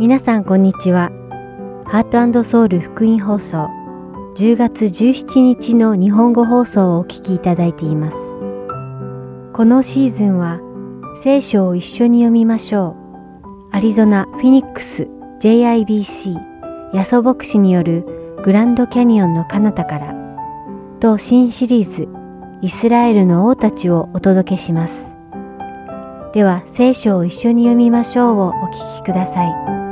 [0.00, 1.12] 皆さんこんにちは。
[1.86, 3.68] ハートソウル福音放送
[4.34, 8.16] 10月17日の日本語放送をお聞きいただいています。
[9.52, 10.58] このシーズンは
[11.22, 12.96] 聖書を一緒に読みましょ
[13.72, 13.76] う。
[13.76, 15.06] アリゾナ・フィニックス
[15.40, 16.40] JIBC
[16.92, 18.04] ヤソ牧師による
[18.42, 20.14] グランドキャニオンの彼方から
[20.98, 22.08] と新シリーズ
[22.62, 25.14] イスラエルの王たちをお届けします。
[26.32, 29.83] では聖書を一緒に読みましょうをお聞きください。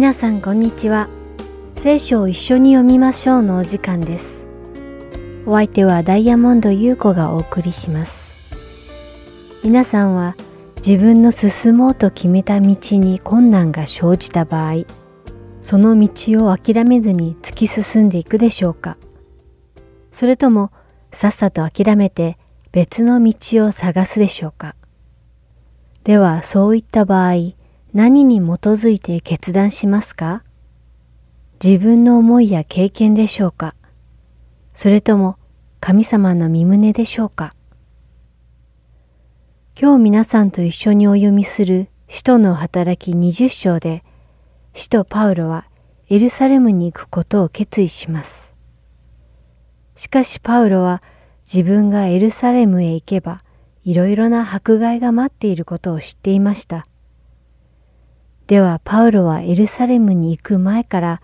[0.00, 1.10] 皆さんこんにちは。
[1.76, 4.46] 聖書を一緒に読みましょうのお時間です。
[5.44, 8.32] お相手はダイヤモンド優子がお送りします。
[9.62, 10.36] 皆さんは
[10.76, 14.86] 自分の進もうと決めた道に困難が生じた場合、
[15.60, 18.96] その道を諦めずに突き進んでいくでしょうか
[20.12, 20.72] それとも
[21.12, 22.38] さっさと諦めて
[22.72, 24.76] 別の道を探すでしょうか
[26.04, 27.59] ではそういった場合、
[27.92, 30.44] 何に基づいて決断しますか？
[31.62, 33.74] 自分の思いや経験でしょうか？
[34.74, 35.36] それとも
[35.80, 37.52] 神様の身旨でしょうか？
[39.80, 44.04] 今日皆さんと一緒にお読みする使徒の働き20章で、
[44.72, 45.66] 使徒パウロは
[46.08, 48.54] エルサレムに行くことを決意します。
[49.96, 51.02] しかしパウロは
[51.44, 53.38] 自分がエルサレムへ行けば
[53.82, 56.86] いろいろな迫害が待っていることを知っていました。
[58.50, 61.22] ではパウロはエルサレムに行く前から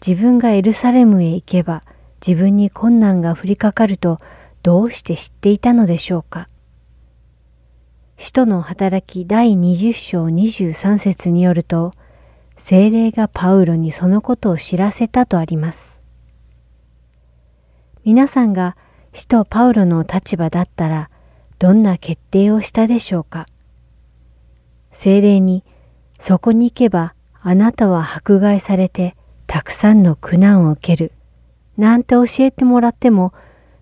[0.00, 1.82] 自分がエルサレムへ行けば
[2.24, 4.18] 自分に困難が降りかかると
[4.62, 6.46] どうして知っていたのでしょうか？
[8.16, 11.90] 使徒の働き第20章23節によると、
[12.56, 16.00] 精霊がパウロにそのことを知らせたとあります。
[18.04, 18.76] 皆さんが
[19.12, 21.10] 使徒パウロの立場だったら、
[21.58, 23.46] どんな決定をしたでしょうか？
[24.92, 25.64] 精霊に、
[26.18, 31.12] そこに行けばあなたは迫害されてたくさんの苦難を受ける。
[31.76, 33.32] なんて教えてもらっても、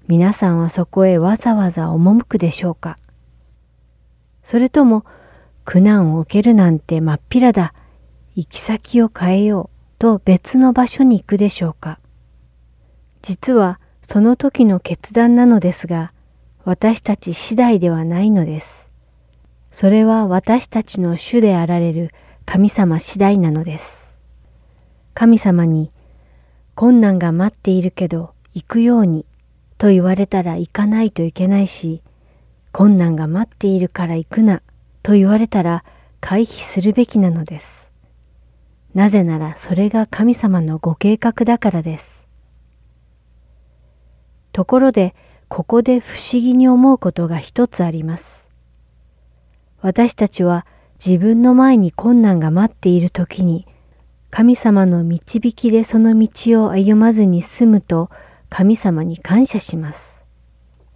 [0.06, 2.96] 皆さんはそこへわざわざ赴くでしょうか
[4.44, 5.04] それとも
[5.64, 7.74] 苦難を受けるなんてまっぴらだ。
[8.36, 11.98] 行き先を変えようと別の場所に行くでしょうか。
[13.22, 16.12] 実はその時の決断なのですが、
[16.64, 18.90] 私たち次第ではないのです。
[19.72, 22.12] それは私たちの主であられる
[22.46, 24.16] 神様次第なのです。
[25.14, 25.90] 神様に、
[26.76, 29.26] 困難が待っているけど行くように
[29.78, 32.02] と言われたら行かないといけないし、
[32.70, 34.62] 困難が待っているから行くな
[35.02, 35.84] と言われたら
[36.20, 37.90] 回避するべきなのです。
[38.94, 42.28] なぜならそれが神様のご計画だからです。
[44.52, 45.16] ところで、
[45.48, 48.48] ここで不思議に思うことが一つあります。
[49.80, 50.64] 私たちは
[51.04, 53.66] 自分の前に困難が待っている時に、
[54.30, 58.10] 神様の導きでその道を歩まずに済むと
[58.48, 60.24] 神様に感謝します。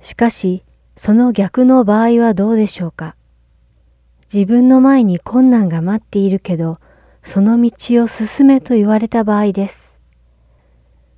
[0.01, 0.65] しかし、
[0.97, 3.17] その逆の場合はどうでしょうか？
[4.33, 6.79] 自分の前に困難が待っているけど、
[7.23, 9.99] その道を進めと言われた場合です。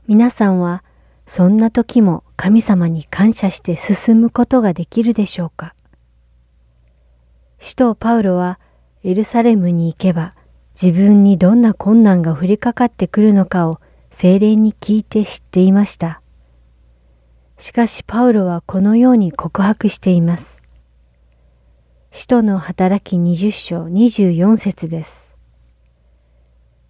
[0.06, 0.82] 皆さんは
[1.26, 5.75] そんな時も神様に感謝して進むことができるでしょうか？
[7.59, 8.59] 使徒パウロは
[9.04, 10.34] エルサレムに行けば
[10.80, 13.80] 自分にどんな困難が降りかかってくるのかを
[14.10, 16.20] 精霊に聞いて知っていました。
[17.58, 20.62] しかしパウロはこのように告白しています。
[22.10, 25.34] 使徒の働き20章24節です。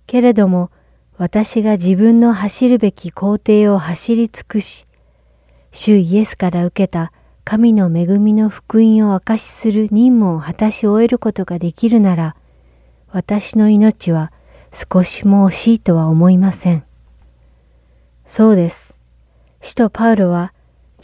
[0.07, 0.71] けれども
[1.17, 4.87] 私が自分の走るべき工程を走り尽くし、
[5.71, 7.13] 主イエスから受けた
[7.45, 12.37] 神の恵みの福音を証しする任務を果たし終えることができるなら、
[13.11, 14.33] 私の命は
[14.73, 16.85] 少しも惜しいとは思いません。
[18.27, 18.97] そうです。
[19.61, 20.55] 使徒パウロは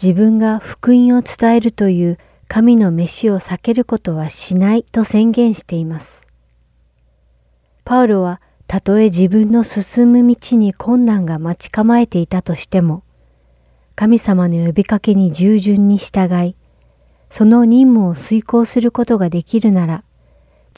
[0.01, 6.27] 自分が福音を伝えるという神の飯を避けることはしないと宣言しています。
[7.85, 13.03] パウロはたとえ自分の進む道に困難が待ち構えていたとしても、
[13.99, 16.55] 神様の呼びかけに従順に従い、
[17.31, 20.05] その任務を遂行することができるなら、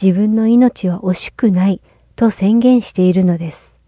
[0.00, 1.82] 自分の命は惜しくない
[2.16, 3.78] と宣言しているのです。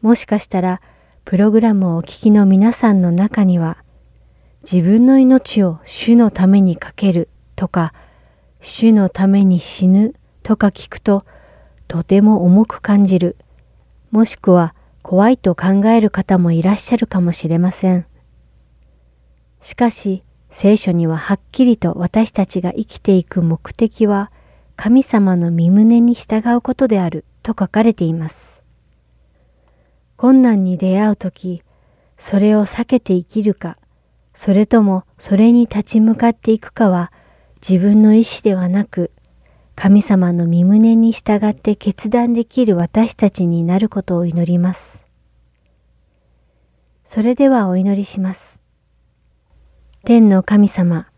[0.00, 0.80] もしかしたら
[1.26, 3.76] プログラムをお聞きの皆さんの中には、
[4.62, 7.92] 自分の命を主のためにかけるとか、
[8.62, 11.26] 主のために死ぬとか聞くと
[11.86, 13.36] とても重く感じる。
[14.10, 18.06] もしくは怖いと考える方もいらっしゃるかもしれません。
[19.60, 24.32] しかし聖書にははっきりと私たちが生きていく目的は
[24.76, 28.62] 神様の身旨に従うことであると書かれています。
[30.16, 31.62] 困難に出会うとき、
[32.16, 33.76] それを避けて生きるか、
[34.34, 37.12] それともそれに立ち向かっていくかは
[37.66, 39.11] 自分の意志ではなく、
[39.74, 45.04] 神様の身旨に従って決断できる私たちになることを祈ります。
[47.04, 48.62] それではお祈りします。
[50.04, 51.08] 天の神様、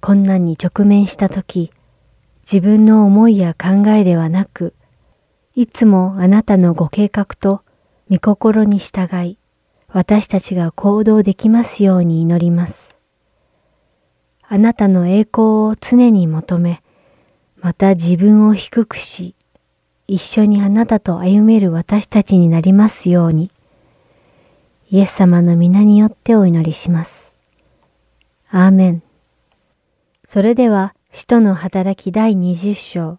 [0.00, 1.70] 困難に直面したとき、
[2.50, 4.74] 自分の思いや考えではなく、
[5.54, 7.62] いつもあなたのご計画と
[8.10, 9.38] 御心に従い、
[9.88, 12.96] 私たちが行動できますように祈ります。
[14.42, 16.82] あなたの栄光を常に求め、
[17.60, 19.34] また自分を低くし、
[20.06, 23.50] 一緒にあなたと歩める私たちになりますように、
[24.90, 27.32] イエス様の皆によってお祈りします。
[28.50, 29.02] アーメン。
[30.28, 33.18] それでは、使徒の働き第20章、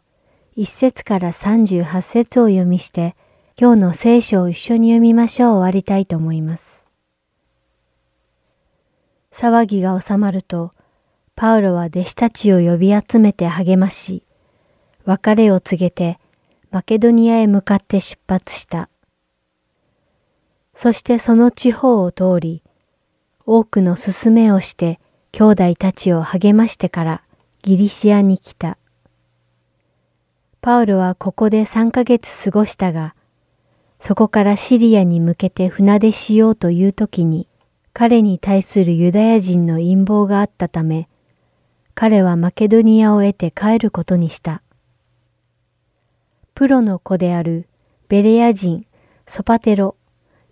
[0.55, 3.15] 1節から38節を読みして、
[3.59, 6.85] 今日の聖書を一緒に読みましょう終わりたいと思います。
[9.31, 10.71] 騒ぎが収まると、
[11.35, 14.23] パウロは弟子たちを呼び集めて励まし、
[15.07, 16.19] 別れを告げて
[16.69, 18.89] マケドニアへ向かって出発した。
[20.75, 22.61] そしてその地方を通り、
[23.45, 24.99] 多くの勧めをして
[25.31, 27.23] 兄弟たちを励ましてから
[27.61, 28.77] ギリシアに来た。
[30.59, 33.15] パウロはここで3ヶ月過ごしたが、
[34.01, 37.47] そこからシリアに向けて船出しようという時に、
[37.93, 41.07] 彼に対するユダヤ人の陰謀があったため、
[41.95, 44.61] 彼はマケドニアを得て帰ることにした。
[46.57, 47.67] プロの子である
[48.07, 48.87] ベレア人、
[49.27, 49.95] ソパテロ、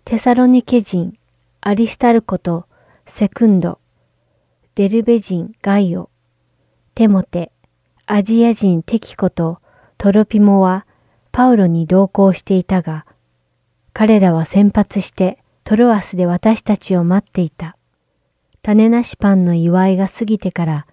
[0.04, 1.18] テサロニケ人、
[1.60, 2.66] アリスタルコと
[3.06, 3.80] セクンド、
[4.76, 6.08] デルベ人ガイオ、
[6.94, 7.50] テモテ、
[8.06, 9.58] アジア人テキコと
[9.98, 10.86] トロピモは
[11.32, 13.04] パウロに同行していたが、
[13.92, 17.76] 彼らは先発してトロアスで私たちを待っていた。
[18.62, 20.86] 種なしパンの祝いが過ぎてから、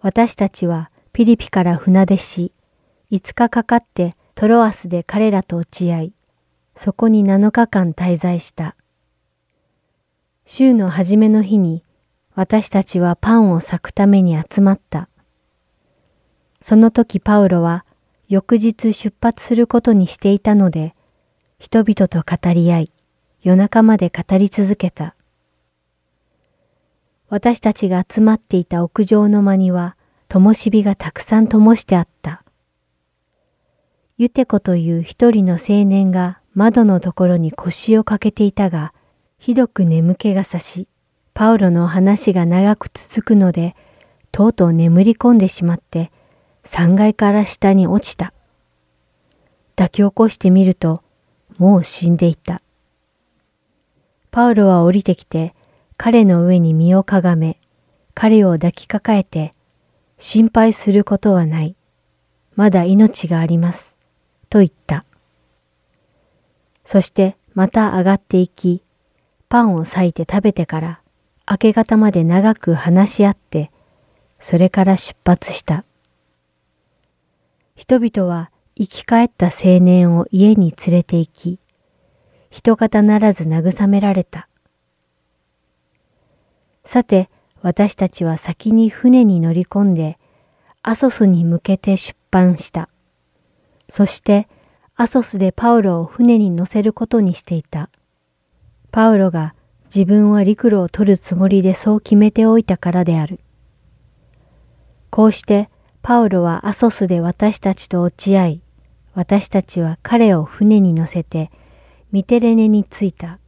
[0.00, 2.52] 私たちはピリピから船出し、
[3.10, 6.12] 5日かかってトロアスで彼らと落ち合い、
[6.76, 8.76] そこに7日間滞在した。
[10.46, 11.84] 週の初めの日に
[12.34, 15.08] 私たちはパンを裂くために集まった。
[16.60, 17.84] その時パウロは
[18.28, 20.94] 翌日出発することにしていたので、
[21.58, 22.92] 人々と語り合い、
[23.42, 25.14] 夜中まで語り続けた。
[27.28, 29.96] 私たちが集まっていた屋上の間には、
[30.28, 32.43] 灯火がたくさん灯してあった。
[34.16, 38.94] ユテコという一人の青年が窓のところに腰をかけていたが、
[39.38, 40.86] ひどく眠気がさし、
[41.34, 43.74] パウロの話が長く続くので、
[44.30, 46.12] とうとう眠り込んでしまって、
[46.62, 48.32] 3階から下に落ちた。
[49.74, 51.02] 抱き起こしてみると、
[51.58, 52.60] もう死んでいた。
[54.30, 55.56] パウロは降りてきて、
[55.96, 57.58] 彼の上に身をかがめ、
[58.14, 59.50] 彼を抱きかかえて、
[60.18, 61.74] 心配することはない。
[62.54, 63.93] まだ命があります。
[64.54, 65.04] と言った。
[66.84, 68.84] そしてまた上がっていき、
[69.48, 71.00] パンを裂いて食べてから
[71.50, 73.72] 明け方まで長く話し合って、
[74.38, 75.84] それから出発した。
[77.74, 81.58] 人々は生き返った青年を家に連れて行き、
[82.48, 84.48] 人方ならず慰められた。
[86.84, 87.28] さて、
[87.60, 90.16] 私たちは先に船に乗り込んで、
[90.82, 92.88] アソスに向けて出版した。
[93.88, 94.48] そして、
[94.96, 97.90] アソスでパウロを船に乗せることにしていた。
[98.92, 99.54] パウロが
[99.86, 103.40] 自分は陸路を取るつもりでそう決めておいたからである。
[105.10, 105.68] こうして
[106.02, 108.60] パウロはアソスで私たちと落ち合い、
[109.14, 111.50] 私たちは彼を船に乗せて
[112.12, 113.38] ミテレネに着いた。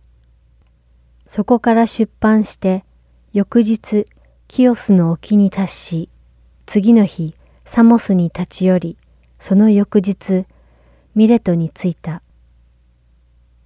[1.28, 2.84] そこから出版して
[3.32, 4.06] 翌日
[4.48, 6.08] キオスの沖に達し、
[6.66, 8.96] 次の日サモスに立ち寄り、
[9.38, 10.46] その翌日
[11.14, 12.22] ミレトに着いた。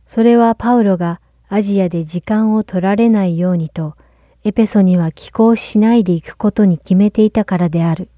[0.06, 3.96] それはパウロがアジアで時間を取られないようにと、
[4.44, 8.08] エペソには寄港しないで行くことに決めていたからである。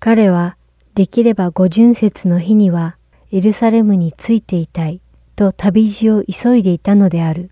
[0.00, 0.56] 彼は、
[0.94, 2.96] できれば五巡節の日には
[3.30, 5.00] エルサレムについていたい
[5.36, 7.50] と旅路を急いでいたのである。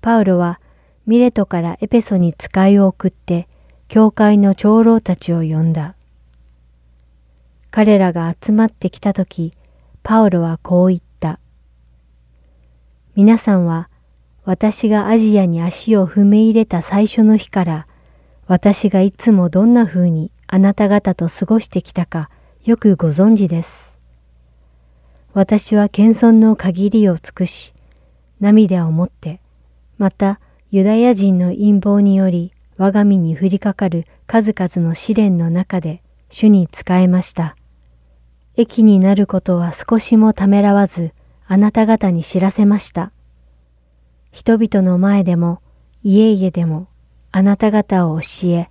[0.00, 0.60] パウロは
[1.06, 3.48] ミレトからエペソに使いを送って、
[3.88, 5.96] 教会の長老たちを呼んだ。
[7.70, 9.52] 彼らが集まってきたとき、
[10.02, 11.38] パウロはこう言った。
[13.14, 13.90] 皆さんは
[14.44, 17.86] 私がアジアに足を踏み入れた最初の日から
[18.46, 22.30] 私がいつもどんな風にあなた方と過ごしてきたか
[22.64, 23.98] よくご存知です。
[25.34, 27.74] 私は謙遜の限りを尽くし、
[28.40, 29.40] 涙をもって、
[29.98, 37.56] またユダヤ人の陰謀により我が身に降りかかる数々の試練の中で主に仕えました。
[38.56, 41.12] 益になることは少しもためらわず
[41.46, 43.12] あなた方に知らせました。
[44.32, 45.60] 人々の前でも
[46.02, 46.88] 家々でも
[47.32, 48.68] あなた方を教え、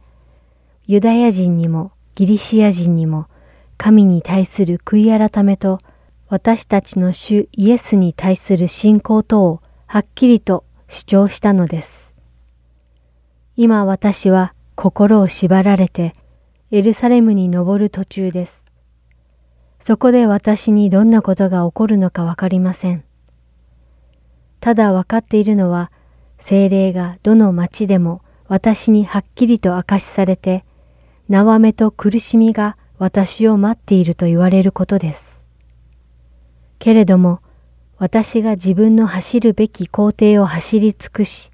[0.86, 3.28] ユダヤ人にもギリシア人にも
[3.78, 5.80] 神に対する悔い改めと
[6.30, 12.14] 私たちの主イエスに対する信仰とをはっきりと主張したのです。
[13.56, 16.14] 今私は心を縛られて
[16.70, 18.66] エルサレムに登る途中です。
[19.80, 23.06] そこで私にどんなことが起こるのかわかりません。
[24.60, 25.94] ただわかっているのは
[26.40, 30.66] 精霊がどの町でも私にはっきりと明かしされて、
[31.30, 35.46] 縄目と苦しみが私を待っていると言われることです。
[36.80, 37.40] けれども、
[37.98, 41.50] 私が自分の走るべき工程を走り尽くし、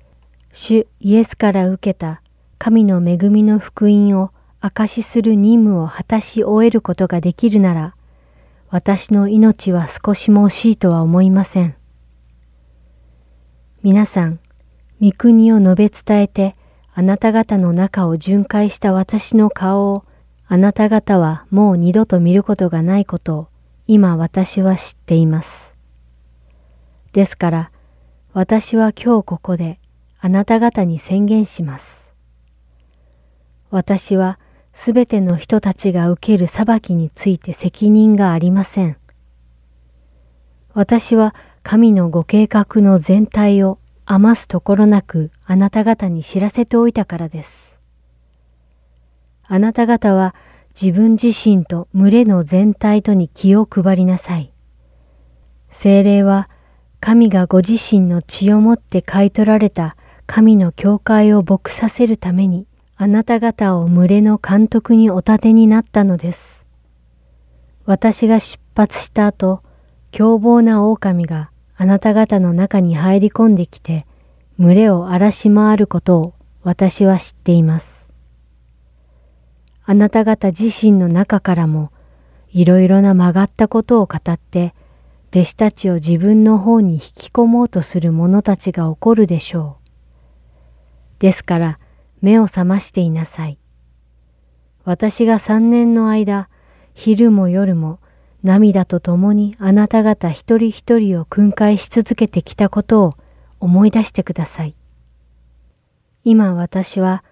[0.51, 2.24] 主イエスから受けた
[2.58, 4.32] 神の恵みの福音を
[4.65, 7.96] 証しする任務を果たし終えることができるなら、
[8.70, 11.75] 私の命は少しも惜しいとは思いません。
[13.82, 14.39] 皆さん、
[15.01, 16.55] 御国を述べ伝えて、
[16.93, 20.05] あなた方の中を巡回した私の顔を
[20.48, 23.48] あなた方はもう二度と見ることがないことを
[23.86, 25.75] 今私は知っています。
[27.12, 27.72] ですから
[28.32, 29.79] 私は今日ここで
[30.20, 32.13] あなた方に宣言します。
[33.72, 34.39] 私は
[34.73, 38.97] すべての人たちが受ける裁きについて責任がありません。
[40.73, 47.77] 私は神のご計画の全体を余すところなくあなた方に知らせておいたからです。
[49.43, 50.35] あなた方は
[50.79, 54.51] 自分自身と群れの全体とに気を配りなさい。
[55.69, 56.49] 精霊は
[56.99, 62.65] 神がご自身の血をもって買い取られた神の教会を牧させるために
[62.95, 66.67] あなた方を群れの監督にお立てになったのです。
[67.85, 69.63] 私が出発した後、
[70.12, 74.05] 凶暴な狼があなた方の中に入り込んできて、
[74.59, 78.07] 群れを荒らし回ることを私は知っています。
[79.85, 81.91] あなた方自身の中からも、
[82.51, 84.75] いろいろな曲がったことを語って、
[85.31, 89.77] 弟子たちを自分の方に引き込もうとする者たちが起こるでしょ
[91.19, 91.19] う。
[91.19, 91.79] ですから、
[92.23, 93.59] 目を覚ましていなさい。
[94.85, 96.49] 私が三年の間、
[96.95, 97.99] 昼も夜も
[98.43, 103.13] 涙とともにあなた方一人一人を訓戒し続けてきたことを
[103.59, 104.75] 思い出してください。
[106.23, 107.25] 今私は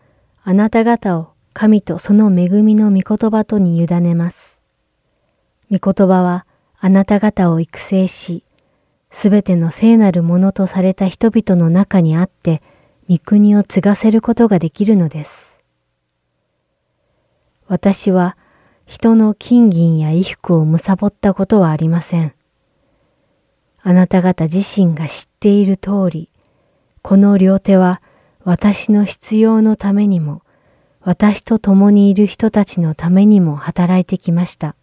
[0.44, 4.62] あなた方を神とその恵みの御言葉とに委ねます。
[5.72, 6.46] 御言葉は
[6.80, 8.44] あなた方を育成し、
[9.10, 12.62] すべての聖なるものとされた人々の中にあって、
[13.12, 15.60] 御国を継がせることができるのです。
[17.68, 18.38] 私は
[18.86, 22.34] 人の金銀や衣服を貪ったことはありません。
[23.82, 26.30] あなた方自身が知っている通り、
[27.02, 28.02] この両手は
[28.46, 30.42] 私の必要のためにも、
[31.02, 34.78] 私と共にいる人たちのためにも働いてきました。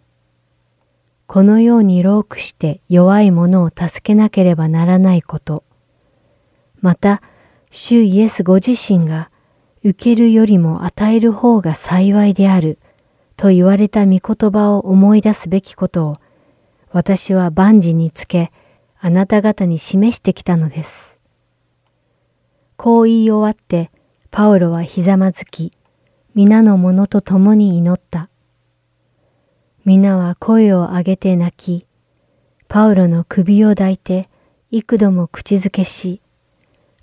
[1.26, 5.64] このようにロークして弱い者を助けなければならないこと。
[6.82, 7.22] また、
[7.70, 9.30] 主イエスご自身が
[9.84, 12.78] 受けるよりも与える方が幸いである
[13.36, 16.16] と言われた御言葉を思い出すべきことを
[16.90, 18.50] 私は万事につけ
[18.98, 21.18] あなた方に示してきたのです。
[22.76, 23.90] こう言い終わって
[24.30, 25.72] パウロはひざまずき
[26.34, 28.28] 皆の者と共に祈った。
[29.84, 31.86] 皆は声を上げて泣き
[32.68, 34.28] パウロの首を抱いて
[34.70, 36.20] 幾度も口づけし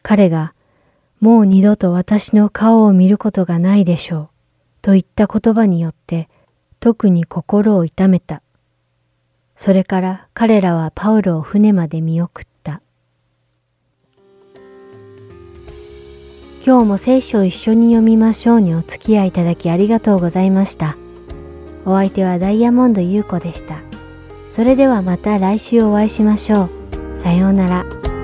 [0.03, 0.53] 彼が
[1.25, 4.29] もう二度と私の顔を見ることがないでしょう。
[4.83, 6.29] といった言葉によって
[6.79, 8.43] 特に心を痛めた。
[9.55, 12.83] それから彼らはパウロを船まで見送った。
[16.63, 20.95] 今日も聖書を一緒に読みましょうにお付き合いいただきありがとうございました。
[21.85, 23.79] お相手はダイヤモンド優子でした。
[24.51, 27.17] それではまた来週お会いしましょう。
[27.17, 28.14] さようなら。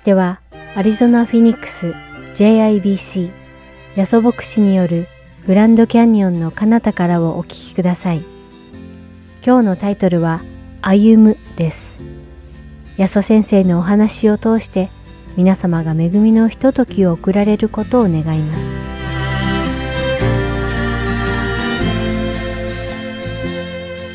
[0.00, 0.40] しては、
[0.74, 1.94] アリゾナ・フィニックス
[2.34, 3.30] JIBC
[3.96, 5.06] ヤソ牧師による
[5.46, 8.24] グランドキャニオンの彼方からをお聞きください。
[9.44, 10.40] 今日のタイトルは、
[10.80, 11.98] 歩むです。
[12.96, 14.88] ヤソ先生のお話を通して、
[15.36, 18.64] 皆様が恵みのひとときを送られることを願います。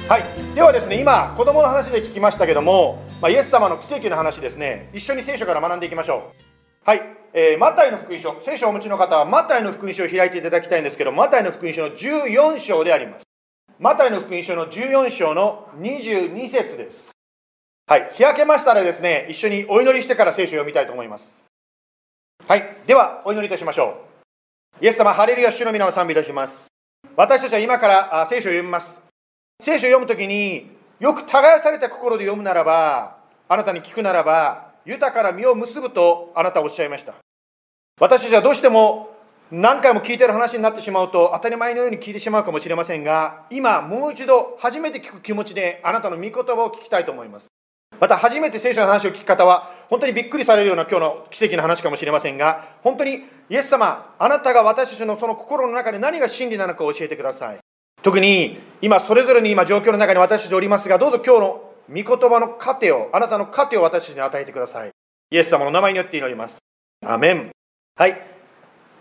[0.09, 6.45] はい、ではですね、今、子供の話で聞きましたけども、まあ、イエス様の奇跡の話ですね、一緒に聖書から学んでいきましょう。
[6.85, 7.01] はい、
[7.33, 13.25] えー、マタイの福音書、聖書をお持ちの方は、マタイの福音書を開いていただきたいんですけど、マタイの福音書の14章であります。
[13.79, 17.11] マタイの福音書の14章の22節です。
[17.87, 21.41] はい、開けましたらですね、一緒にお祈りしてから聖書を読みたいと思います。
[22.47, 24.05] はい、では、お祈りいたしましょ
[24.81, 24.85] う。
[24.85, 26.67] イエス様、ハレルヤ主の皆を賛美いたします。
[27.15, 29.01] 私たちは今から聖書を読みます。
[29.61, 37.13] 聖書を読むときに、よく耕された心で読むならば、あなたに聞くならば、豊かな実を結ぶとあなたおっしゃいました。
[37.99, 39.09] 私たちはどうしても
[39.51, 47.47] 何回も聞いてる話になってしまうと当たり前のように聞いてしまうかもしれませんが、今もう一度初めて聞く気持ちであなたの御言葉を聞きたいと思います。
[47.99, 57.59] また初めて聖書の話を聞く方は、本当にびっくりされるような今日の奇跡の話かもしれませんが、本当にイエス様、あなたが私たちのその心の中で何が真理なのか教えてください。
[58.05, 64.91] 特に今それぞれに今状況の中に私たちおりますが、どうぞ今日の御言葉の糧を、あなたの糧を私たちに与えてください。
[65.31, 66.59] イエス様の名前によって祈ります。
[67.03, 67.49] アメン。
[67.95, 68.21] はい。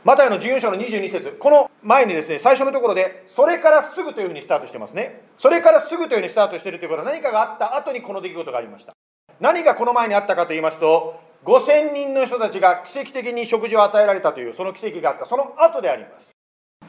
[0.05, 5.21] マタイの14章の22節この前にですね、最初のところで、それからすぐというふうにスタートしてますね。
[5.39, 8.95] それからすぐというふうにスタートしているということは何かがあった後にこの出来事がありました。
[9.39, 16.34] 何がこの前にあったかと言いますと、5000人の人たちが奇跡的に食事を与えられたという、その奇跡があった、その後であります。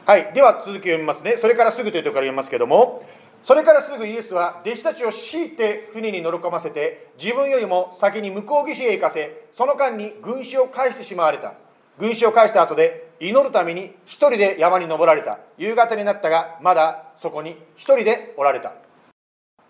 [0.06, 1.36] はい、では続き読みますね。
[1.40, 3.04] それからすぐというところから読みますけども、
[3.42, 11.54] それからすぐイエスは弟子たちを強いて船に乗り込ませて、自分よりも先に向こう岸へ行かせ、その間に軍師を返してしまわれた。
[11.98, 15.40] 群衆を帰した後で祈るために一人で山に登られた。
[15.58, 18.74] 夕方になったがまだそこに一人でおられた。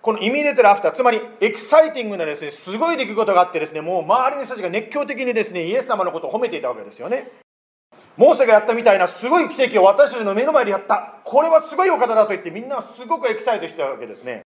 [0.02, 7.30] この immediately after つまりエキサイティングなですねすごい出来事があってですねもう周りの人たちが熱狂的にですねイエス様のことを褒めていたわけですよね。
[8.16, 11.16] モーセがやったみたいなすごい奇跡を私たちの目の前でやった。
[11.24, 14.42] これはすごいお方だと言ってみんなすごくエキサイトしてたわけですね。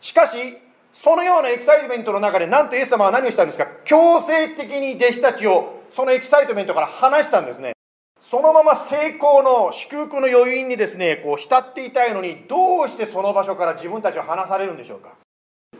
[0.00, 0.58] しかし
[0.92, 3.66] そのようなエキサイトメントの中でなんとイエス様は何をしたんですか？
[3.84, 7.72] 強制的に弟子たちをそのエキサイトメントから離したんですね。
[8.20, 15.14] そのまま成功の祝福の余韻にですねこう浸っていたいのにどうしてその場所から自分たちを離されるんでしょうか？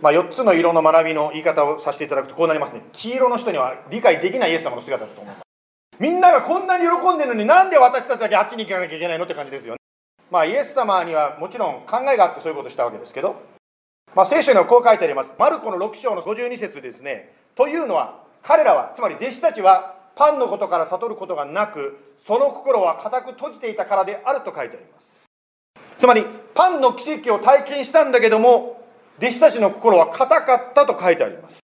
[0.00, 2.80] まあ、4つの色の学びの言い方をさせていただくとこうなりますね。
[2.92, 5.49] 黄色の人には理解できないイエス様の姿だと思います。
[6.00, 9.80] みんながこんなに喜んでるのになんで私たちだけあっちに行かなきゃいけないのって感じですよね
[10.32, 13.36] まあイエス様にはもちろん考えがあってそういうことをしたわけですけど
[14.14, 15.34] まあ、聖書にはこう書いてあります。
[15.38, 17.32] マルコの6章の52節ですね。
[17.54, 25.16] というのは、彼らは、つまり弟子たちは、パンのことから悟ることがなく、その心は固く閉じていたからであると書いてあります。
[25.98, 28.82] つまり、パンの奇跡を体験したんだけども、
[29.18, 31.60] 弟子たちの心は固かったと書いてあります。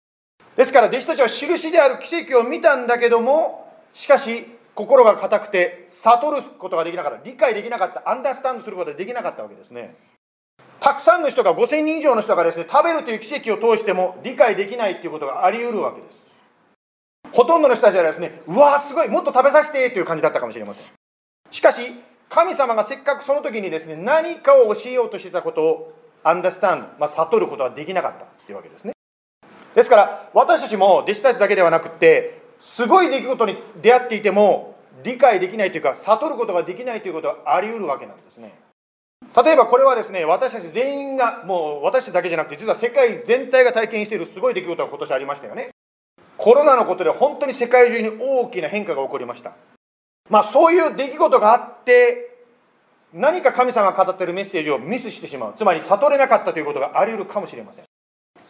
[0.57, 3.64] ですから、弟子たちは印である奇跡を見たんだけども、
[3.95, 9.97] しかし、心が固くて、悟ることができなかった、理解できなかった、アンダースタンドすることができなかったわけですね。
[10.81, 16.31] たくさんの人が5000人以上の人がですね食べるという奇跡を通しても理解できないということがあり得るわけです。
[17.33, 20.85] ほとんどの人たちはですねうわーすごいもっと食べさせてという感じだったかもしれません。
[21.51, 21.95] しかし
[22.29, 28.93] 神様がせっかくその時にですね何かを教えようとしてたことをアンダースタンド、まあ、悟ることはできなかったというわけですね。
[29.75, 38.55] ですから私たちも弟子たちだけではなくてすごい出来事に出会っていても理解できないというか悟ることができないということはあり得るわけなんですね。
[39.45, 45.71] 例えばこれはですね私たち全員がもう私たちだけじゃなくて実は世界全体が体験しているすごい出来事が今年ありましたよね。
[46.37, 49.53] コロナのことで本当に世界中に大きな変化が起こりました。
[50.29, 52.45] まあそういう出来事があって
[53.13, 55.55] 何か神様が語っているメッセージをミスしてしまう。
[55.57, 57.85] つまり悟れなかったということがあり得るかもしれません。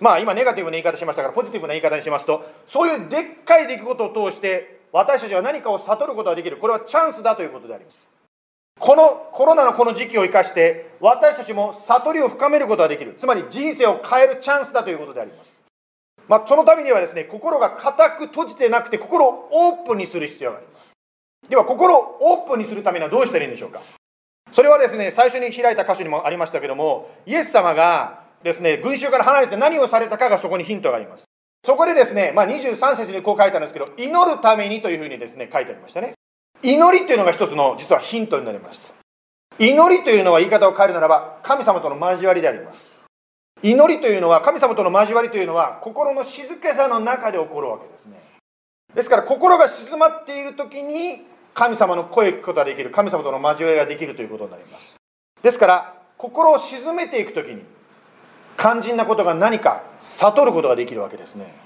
[0.00, 6.56] まあ今ネガティブな言い方しましたからポジティブな言い方にしますとそういうでっかい出来事を通して私たちは何かを悟ることができる。
[6.56, 8.06] これはチャンスだということであります。
[8.78, 13.16] このコロナのこの時期を生かして私たちも悟りを深めることができる。
[13.18, 15.64] つまり人生を変えるチャンスだということであります、
[16.28, 20.92] まあ、そのためにはですね心が固く閉じてなくて心をオープンにする必要があります。
[21.48, 23.80] では心をオープンにするためにはどうしたらいいんでしょうか。
[24.52, 31.24] それはですね最初に開いた箇所にもありましたけどもイエス様がですね群衆から離れて何をされたかがそこにヒントがあります。
[31.64, 36.12] そこでですね、まあ、23節にこう書いたんですけど祈るためにというふうにですね書いてありましたね。
[36.62, 38.92] 祈りというのが一つの実はヒントになります。
[39.58, 43.00] 祈りというのは言い方を変えるならば神様との交わりであります。
[43.62, 48.20] 祈りというのは神様との交わりというのは心の静けさの中で起こるわけですね。
[48.94, 54.96] ですから心が静まっている時に神様の声を聞くことができる神様との交わりができるということになります。
[55.42, 57.62] ですから心を静めていく時に
[58.56, 61.64] 肝心なことが何か悟ることができるわけですね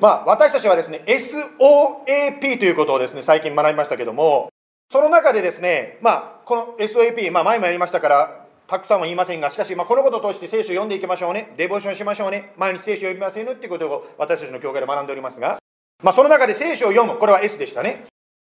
[0.00, 4.48] まあ、私たちはですね、SOAP ということをですね、最近学びましたけども、
[4.90, 15.58] その中でですね、まあ、この SOAP、まあ、前もやりましたから、たくさんは言いませんが、しかし、まあ、このことを通して聖書を読んでいきましょうね、デボーションしましょうね、毎日聖書を読みませんねっていうことを私たちの教会で学んでおりますが、
[16.02, 18.06] まあ、その中で聖書を読む、これは S でしたね。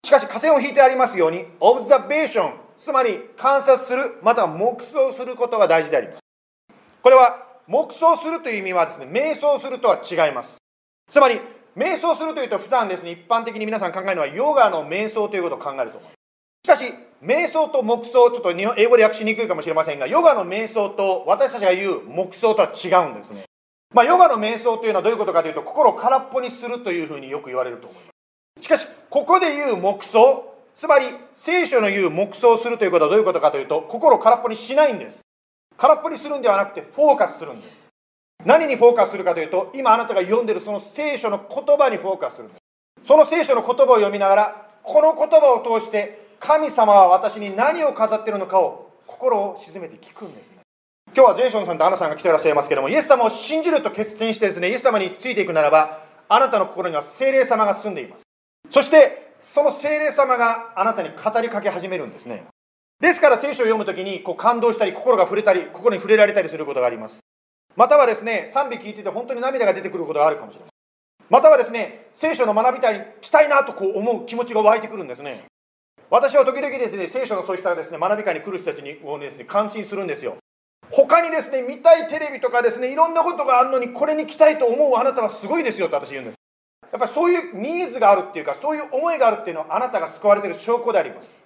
[0.04, 6.20] しかし、下線を引いてありますように、オブザベーション、つまり観察する、または黙想することが大事であります。
[7.02, 10.58] これは、黙想するという意味はですね、瞑想するとは違います。
[11.10, 11.40] つまり、
[11.76, 16.16] 瞑想するというと普段ですね、一般的に皆さん考えるのはヨガの瞑想ということを考えると思います。
[16.66, 23.46] しかし、瞑想と黙想、ちょっと日本英語で訳しにくいかもしれませんが、ヨガの瞑想と私たちが言う黙想とは違うんですね。
[23.94, 28.12] まあ、ヨガの瞑想というのはどういうことかというと、心を空っぽにするというふうによく言われると思いま
[28.58, 28.64] す。
[28.64, 35.22] しかし、ここで言う黙想、つまり聖書の言う黙想するということはどういうことかというと、心を空っぽにしないんです。
[35.78, 37.88] 空っぽにするんではなくて、フォーカスするんです。
[38.46, 42.60] 何にフォーカスするかというと今あなたが読んでるその聖書の言葉にフォーカスするんです。
[43.06, 50.58] その聖書の言葉を読みながらこの言葉を通して神様は私に何を語ってるのかを心を静めて聞くんですね。
[51.16, 58.24] 今日はジェイソンさんとアナさんが来ていらっしゃいますけどもイエス様を信じると決心してですねイエス様についていくならばあなたの心には精霊様が住んでいます。
[58.72, 62.46] そしてその精霊様があなたに語りかけ始めるんですね。
[63.00, 67.20] ですから聖書を読むときにこう感動したり心が触れたり心に触れられたりすることがあります。
[67.76, 70.74] またはですね賛美聞いてて本当に涙が出てくることがあるかもしれません。
[71.30, 75.46] またはですね聖書の学びたいしたいなとこう思う気持ちが湧いてくるんですね。
[76.10, 80.38] 私は時々ですね聖書のそうしたですね学び会に来る人たちにをですね感心するんですよ。
[80.90, 86.38] 他にですね見たいテレビとかですねいろんなことがあるのにこれに来たいと思うあなたはすごいですよと私言うんです。
[86.92, 91.44] やっぱりそういうニーズがあるっていうかそういう思いがあるっていうのはあなたが救われてる証拠であります。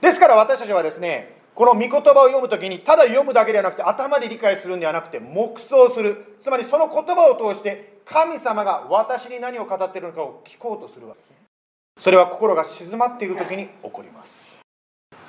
[0.00, 6.36] ですから私たちはですねこの御言葉を読むときにただ読むだけではなくて頭で理解するんではなくて黙想する。
[6.40, 11.36] つまりその言葉を通して神様が私に何を語っているのかを聞こうとするわけですね。
[11.98, 14.56] それは心が静まっている時に起こります。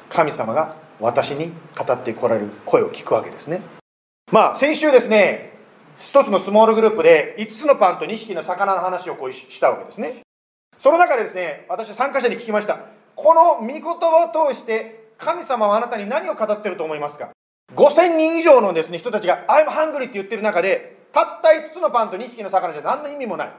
[0.08, 3.62] 神様が私に語ってこられる声を聞くわけですね。
[4.32, 5.54] まあ先週ですね
[5.98, 10.22] 一つのスモールグループで5つのパンと2匹の魚の話をこうしたわけですね。
[10.78, 12.99] その中でですね私は参加者に聞きました。
[13.22, 17.32] この御言葉を通して神様はあなたに何を語ってると思いますか
[17.76, 23.52] ？5000人以上のですね人たちが「I'm hungry」って言ってる中でたった5つのパンと2匹の魚じゃ何の意味もない。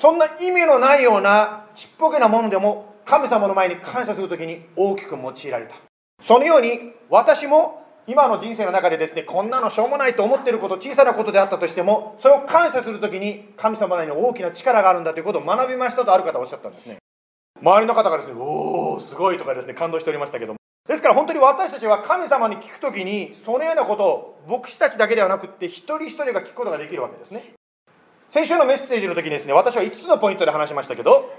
[0.00, 5.76] そんな意味のないようなちっぽけなものでも神様の前に感謝するときに大きく用いられた。
[6.20, 16.98] そのように私も今の人生の中でですねこんなのしょうもないと思ってること小さなことであったとしてもそれを感謝するときに神様に大きな力があるんだということを学びましたとある方おっしゃったんですね。
[17.62, 20.58] 周りの方がですねおおすごいとかですね感動しておりましたけども。
[20.88, 27.54] ですから本当に私たちは神様に聞くときにそのようなことを牧師たちだけではなくって一人一人が聞くことができるわけですね。
[28.28, 31.32] 先週のメッセージの時にですね私は5つのポイントで話しましたけど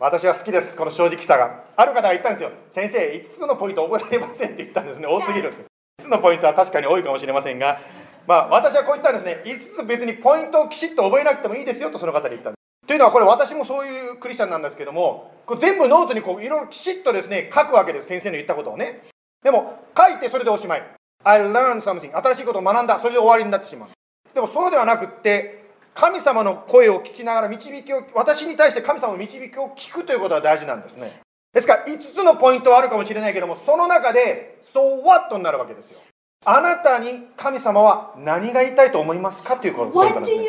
[0.00, 1.64] 私は好きですこの正直さが。
[1.76, 2.50] ある方が言ったんですよ。
[2.72, 5.06] 先生5つのポイント覚えられませんって言ったんですね。
[5.06, 5.52] 多すぎる
[6.00, 7.80] 5つのポイントは確かに多いかもしれませんが
[8.26, 9.42] まあ私はこう言ったんですね。
[9.44, 12.57] 5つ別にポイントをきちっと覚えなくてもいいですよとその方に言ったんです。
[12.88, 18.08] というのはこれ私もそういうクリスチャンなんですけどもこれ全部ノートにいろいろきちっとですね書くわけです。
[18.08, 19.04] 先生の言ったことをね。
[19.44, 20.82] でも書いてそれでおしまい。
[21.22, 22.98] I learned something 新しいことを学んだ。
[23.00, 23.88] それで終わりになってしまう。
[24.34, 31.20] でもそうではなくって神様の声を聞きながら導きを私に対して神様の導きを聞くということが大事なんですね。
[31.52, 35.98] ですから5つのポイントはあるかもしれないけどもその中で So what になるわけですよ。
[36.46, 39.56] あなたに神様は何が言いたいと思いますか？
[39.56, 40.44] ということなんですね。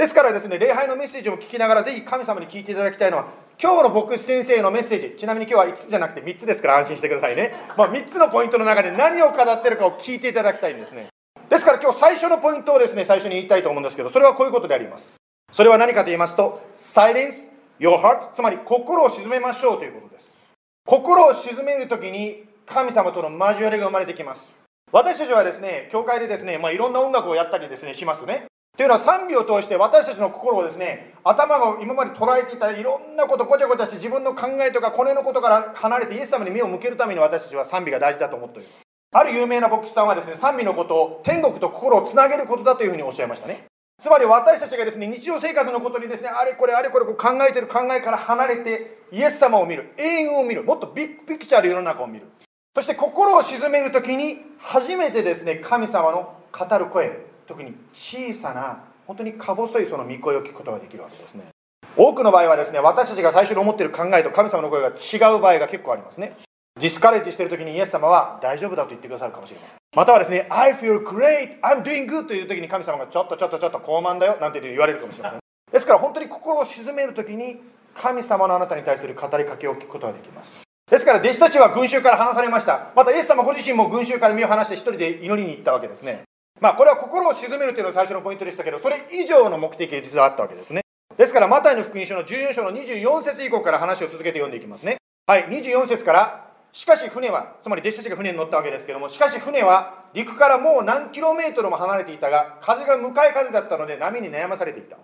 [0.00, 3.26] ですからですね礼拝のメッセージを聞きながらぜひ神様に聞いていただきたいのは
[3.62, 5.14] 今日の牧師先生のメッセージ。
[5.14, 11.08] ちなみに今日は5つじゃなくて3つですから安心してくださいね、まあ、3つのポイントの中で何を語ってるかを聞いていただきたいんですね。
[11.50, 15.16] ですから今日最初のポイントをですね最初に言いたいと思うんですけどそれはこういうことであります。
[15.52, 17.34] それは何かと言いますと Silence
[17.78, 20.38] your heart つまり心を沈めましょうということです。
[20.86, 24.54] 心を沈めるときに神様との交わりが生まれてきます。
[24.92, 28.49] 私たちはですね教会でですね、まあ、いろんな音楽をやったりですねしますね。
[28.80, 38.78] というのは賛美を通して私たちの心をですね頭が今まで捉えていたいろんなことごちゃごちゃして自分の考えとかこれのことから離れてイエス様に目を向けるために私たちは賛美が大事だと思っております。
[39.12, 43.66] ある有名な牧師さんはですね賛美のことを天国と心をつなげることだというふうにおっしゃいましたね。
[44.00, 47.16] つまり私たちがですね日常生活のことにですねあれこれあれこれ考
[47.46, 49.92] えてる考えから離れてイエス様を見る。
[49.98, 50.64] 永遠を見る。
[50.64, 52.28] もっとビッグピクチャーで世の中を見る。
[52.74, 57.28] そして心を鎮める時に初めてですね神様の語る声。
[57.50, 61.48] 特に小さな本当にか細いその御声を聞くことができるわけですね。
[61.96, 66.36] 多くの場合はですね私たちが最初に思っている考えと神様の声が違う場合が結構ありますね。
[66.78, 69.76] ディスカレッジしている時にイエス様は大丈夫だと言ってくださるかもしれません。
[69.96, 75.40] またはですね I feel great I'm doing good という時に神様がちょっとちょっとちょっと高慢だよなんて言われるかもしれません。
[75.72, 77.60] ですから本当に心を鎮める時に
[77.96, 80.62] 神様のあなたに対する語りかけを聞くことができます。
[80.88, 82.92] ですから弟子たちは群衆から離されました。
[82.94, 86.22] またイエス様ご自身も群衆から身を離して一人で祈りに行ったわけですね。
[86.60, 90.82] まあこれは心を鎮めるというのが最初のポイントでしたけどそれ以上の目的が実はあったわけですね。
[91.16, 94.96] ですからマタイの福音書の14章の24節以降から話を続けて読んでいきますね。
[95.26, 104.96] はい24節からしかし船はつまり弟子たちが船に乗ったわけですけどもしかし船は陸からもう何キロメートルも離れていたが風が向かい風だったので波に悩まされていた。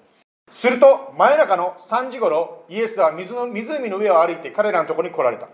[0.53, 5.49] すると真夜中の3時頃イエスは水の湖の上を歩いて彼らのところに来られた。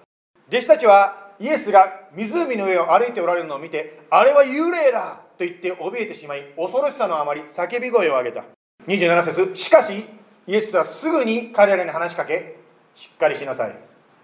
[0.49, 8.45] 弟子たちはイエスが湖の上を歩いておられるのを見てあれは幽霊だと言って怯えてしまい恐ろしさのあまり叫び声を上げた。
[8.87, 10.05] 27節しかし
[10.47, 12.57] イエスはすぐに彼らに話しかけ
[12.95, 13.77] しっかりしなさい。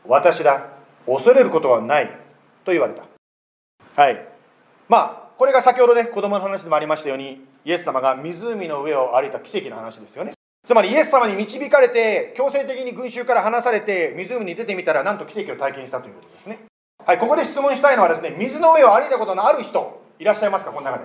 [0.07, 0.69] 私だ
[1.07, 2.07] 恐れることはない
[2.65, 3.03] と言われた。
[4.01, 4.29] はい。
[4.89, 10.35] まあこれが先ほどね子供の話でもありましたようにイエス様が湖の上を歩いた奇跡の話ですよね。
[10.65, 16.61] つまりイエス様に導かれて強制的に群衆から離されて湖に出てみたらなんと奇跡を体験したということですね。
[17.05, 20.07] はいここで質問したいのはですね水の上を歩いたことのある人。
[20.19, 21.05] いらっしゃいますかこの中で。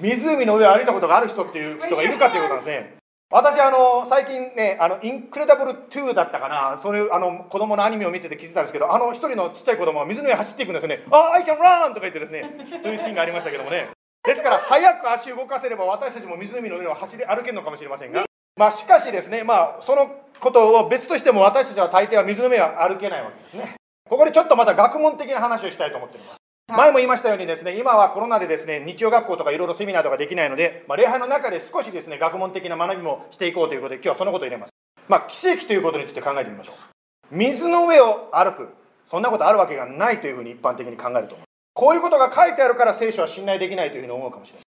[0.00, 2.96] 湖の上を歩いたことがある人っていう人がいるかということなんですね。
[3.30, 6.78] 私あの最近ねあのインクレダブル2だったかな。
[6.82, 12.44] それあの子供のアニメを見てて気づいたんですけどあの一人のちっちゃい子供が水の上走っていくんですよね「ああ I can run!」とか言ってですね。
[12.82, 13.90] そういうシーンがありましたけどもね。
[14.24, 18.24] ですから早く足を動かせれば私たちも湖の上を走り歩けるのかもしれませんが。
[18.56, 23.74] まあしかしですねまあそのことを別としても私たちは大抵は水の上は歩けないわけですね。
[24.08, 26.41] ここでちょっとまた学問的な話をしたいと思っております
[26.72, 34.72] 前も言いましたようにですね今はコロナでですね日曜学校とかいろいろセミナーとかできないので、まあ、礼拝の中で少しですね学問的な学びもしていこうということで今日はそのことを入れます。
[35.06, 36.74] まあ奇跡ということについて考えてみましょう。
[37.36, 38.68] 水の上を歩く。
[39.10, 41.46] そんなことあるわけがないというふうに一般的に考えると思う。
[41.74, 44.64] こういうことが書いてあるから聖書は信頼できないというふうに思うかもしれない。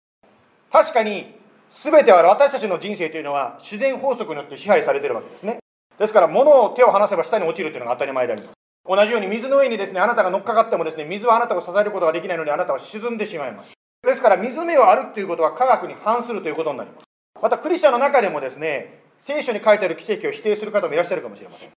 [0.71, 1.35] 確かに
[1.69, 5.59] 全ては私たちの人生というのは自然法則によって支配されているわけですね。
[5.99, 8.60] ですから物を手を離せば下に落ちるというのが当たり前であります。
[8.93, 13.71] 同じように水の上にですねあなたが乗っかかってもですね水はあなたを支えることができないのであなたは沈んでしまいます。
[14.05, 17.05] ですから水の上を歩くということは科学に反するということになります。
[17.41, 21.69] またクリスチャンの中でもですね聖書に書いてある奇跡を否定する方もいらっしゃるかもしれません。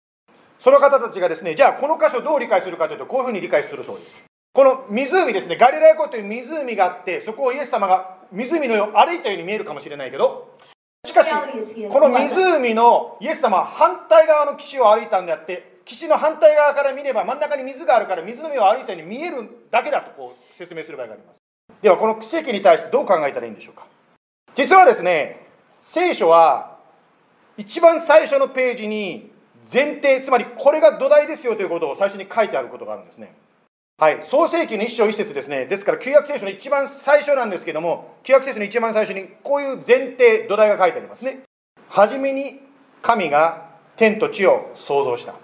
[0.59, 4.21] その方たちがですねじゃあこの箇所をどう理解するかというとこういうふうに理解するそうです。
[4.53, 10.57] この湖ですねガリラヤ湖という湖があってそこをイエス様が湖の上を歩いたように見えるかもしれないけど
[11.05, 19.37] しかしこの湖のイエス様は反対側の岸を歩いたんであって岸の反対側から見れば真ん中に水があるから水の上を歩いたように見える
[19.71, 21.39] だけだとこう説明する場合があります。
[21.83, 23.87] ではこの奇跡に対してどう考えたらいいんでしょうか。
[24.55, 25.47] 実はですね
[25.81, 26.79] 聖書は
[27.57, 29.31] 一番最初のページに
[29.73, 33.35] 前提つまりこれが土台ですよということを最初に書いてあることがあるんですね。
[33.99, 34.23] はい。
[34.23, 35.67] 創世記の一章一節ですね。
[35.67, 41.43] ですから旧約聖書の一番最初なんですけども旧約聖書の一番最初にこういう前提土台が書いてありますね。
[41.89, 42.61] 初めに
[43.03, 45.44] 神が天と地を創造した。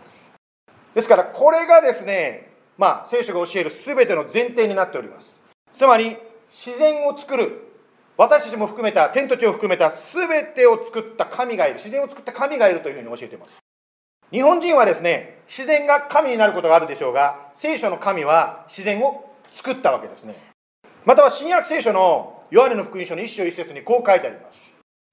[1.01, 5.43] ですからこれがですねまあ聖書が教える全ての前提になっております。
[5.73, 6.19] つまり
[6.51, 7.73] 自然を作る
[8.19, 11.77] 私たちも含めた天と地を含めた全てを作った神がいる。
[11.77, 13.57] 自然を作った神がいるというふうに教えています。
[14.31, 20.35] 日本人はですね自然が神になることがあるでしょうが聖書の神は自然を作ったわけですね。
[21.07, 24.59] または新約聖書のヨハネの福音書の一章一節にこう書いてあります。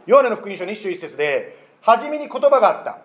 [0.06, 2.97] ヨハネの福音書の一章一節で初めに言葉があった。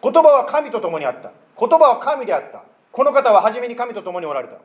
[0.00, 1.32] 言葉は神と共にあった。
[1.58, 2.62] 言葉は神であった。
[2.92, 4.56] この方は初めに神と共におられた。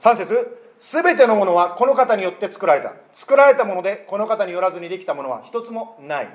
[0.00, 2.94] 3節すべてのものはこの方によって作られた。
[3.14, 6.28] 作られたものでこの方によらずにできたものは一つもない。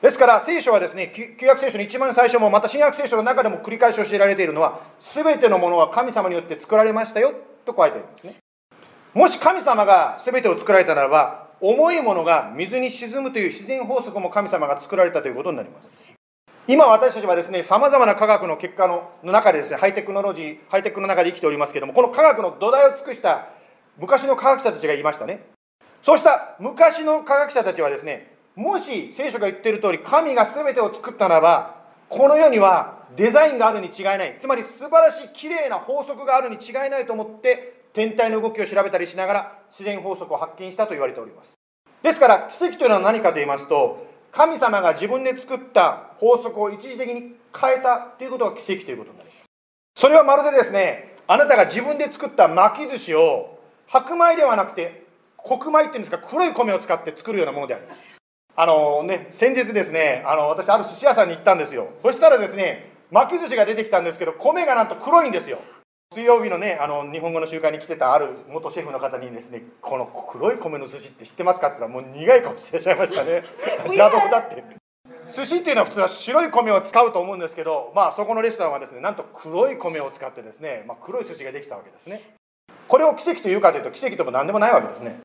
[0.00, 4.80] ですから聖書はですね旧約聖書の一番最初もまた新約聖書の中でも繰り返し教えられているのは
[5.14, 7.32] 全てのものは神様によって作られましたよ
[7.64, 8.36] と書いてるんですね。
[9.14, 16.11] もし神様が全てを作られたならば重いものが水に沈むという自然法則も神様が作られたということになります。
[16.68, 23.48] 今私たちはですね、様々な科学の結果の中でですね、ハイテクノロジー、ハイテクの中で生きておりますけども、この科学の土台を尽くした
[23.98, 25.44] 昔の科学者たちがいましたね。
[26.02, 31.74] そうした昔の科学者たちはですね、もし聖書が言っている通り、神が全てを作ったならば、
[32.08, 34.38] この世にはデザインがあるに違いない。
[34.40, 41.54] つまり素晴らしい綺麗な法則があるに違いないと思って、天体の動きを調べたりしながら自然法則を発見したと言われております。
[42.04, 50.00] ですから、奇跡というのは何かと言いますと、神様が自分で作った法則を一時的に変えたということが奇跡ということになります。
[50.00, 55.04] それはまるでですねあなたが自分で作った巻き寿司を白米ではなくて
[55.36, 58.02] 黒米っていうんですか黒い米を使って作るようなものであります。
[58.54, 61.90] あのね先日ですねあの私ある寿司屋さんに行ったんですよ。
[62.02, 65.58] そしたらですね巻き寿司が出てきたんですけど米がなんと黒いんですよ。
[66.12, 73.44] 水曜日のねあの日本語の習慣に来てたある元シェフの方にですねこの黒い米の寿司って知ってますかって言ったらもう苦い顔してらっしゃいましたね。
[73.86, 74.62] 邪道だって。
[75.34, 82.22] 寿司っていうのは普通は白い米を使うと思うんですけどまあそこのレストランはですねなんと黒い米を使ってですね、まあ、黒い寿司ができたわけですね。
[82.88, 85.20] これを奇跡というかというと奇跡とも何でもないわけですね。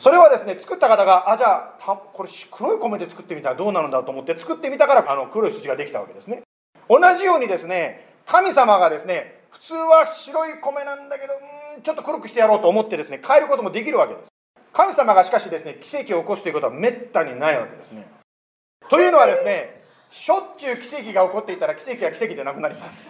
[0.00, 6.42] それはですね作った方があじゃあこれ黒い米で作ってみたらどうなるんだと思って作ってみたからあの黒い寿司ができたわけですね。
[6.90, 11.34] 同じようにですね神様がですね普通は白い米なんだけど
[11.78, 14.28] んちょっと黒くしてやろうと思ってですね変えることもできるわけです。
[14.72, 18.06] 神様がしかしですね奇跡を起こすということはめったにないわけですね。
[18.88, 23.06] というのはですねしょっちゅう奇跡が起こっていたら奇跡は奇跡でなくなります。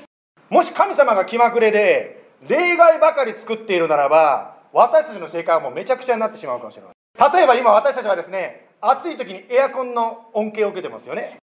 [0.48, 7.32] もし神様が気まぐれで例外ばかり作っているならば私たちの生活はもうめちゃくちゃになってしまうかもしれません。
[7.32, 11.38] 例えば今私たちはですね暑い時にエアコンの恩恵を受けてますよね。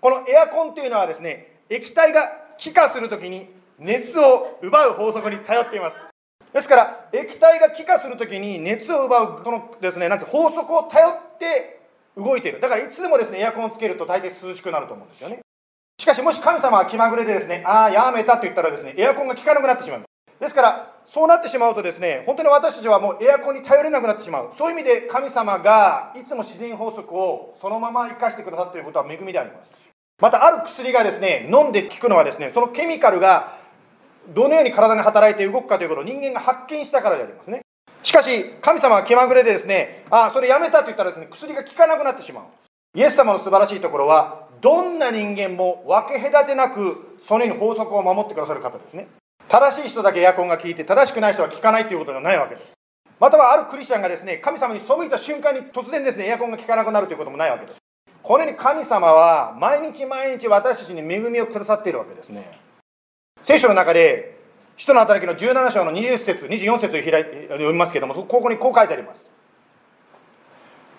[0.00, 5.96] このエアコンというのはですね液体が気化する時に熱を奪う法則に頼っています。
[6.52, 11.80] ですから液体が気化する時に熱を奪うこのですねなんて法則を頼って
[12.16, 12.60] 動いている。
[12.60, 15.40] だからいつでもですねエアコンをつけると大抵涼しくなると思うんですよね。
[15.98, 20.02] しかしもし神様は気まぐれでですねああやめたと言ったらですねエアコンが効かなくなってしまう。
[20.40, 24.52] ですからそうなってしまうとですね本当に私たちはもうエアコンに頼れなくなってしまう。
[24.56, 29.70] そういう意味で神様がいつも自然法則をそのまま生かしてくださっていることは恵みであります。
[30.18, 33.65] またある薬がですね飲んで効くのはですねそのケミカルが
[34.28, 37.60] どのように体に働いて動くかということを人間が発見したからでありますね。
[38.02, 42.44] しかし神様は気まぐれでですねああそれやめたと言ったらですね薬が効かなくなってしまう。
[42.94, 49.08] イエス様の素晴らしいところはどんな人間も分け隔てなくそのように法則を守ってくださる方ですね。
[49.48, 52.72] 正しい人だけエアコンが効いて正しくない人は効かないということではないわけです。
[53.20, 57.78] またはあるクリスチャンがですね神様に背いた瞬間に突然ですねエアコンが効かなくなるということもないわけです。
[58.22, 62.65] このように神様は毎日毎日私たちに恵みをくださっているわけですね。
[63.46, 64.40] 聖書の中で
[64.76, 69.32] 使徒の働きの17章の20節24節を開い読みますけれどもここにこう書いてあります。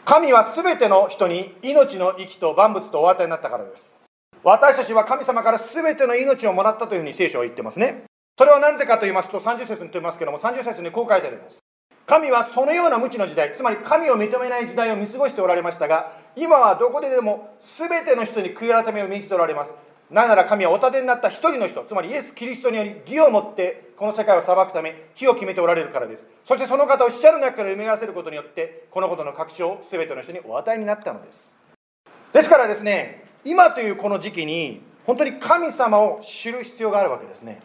[0.06, 3.98] 神は全ての人に命の息と万物とお与えになったからです。
[4.46, 8.06] 私たちは神様から全ての命をもらったというふうに聖書は言ってますね。
[8.38, 11.60] それは何でかと言いますと30節に言ってますけども30節にこう書いてあります。
[12.06, 19.76] 神はそのような無知の時代つまり神を認めない時代を見過ごしておられましたが今はどこででも全ての人に悔い改めを命じておられます。
[20.10, 26.28] なぜなら神はお立てになった一人の人つまりイエス・キリストにより義を持ってこの世界を裁くため火を決めておられるからです。
[26.46, 31.52] そしてその方を死者の中から埋め合わせることによってこのことの確証を全ての人にお与えになったのです。
[32.32, 37.60] ですからですね今というこの時期に本当に神様を知る必要があるわけですね。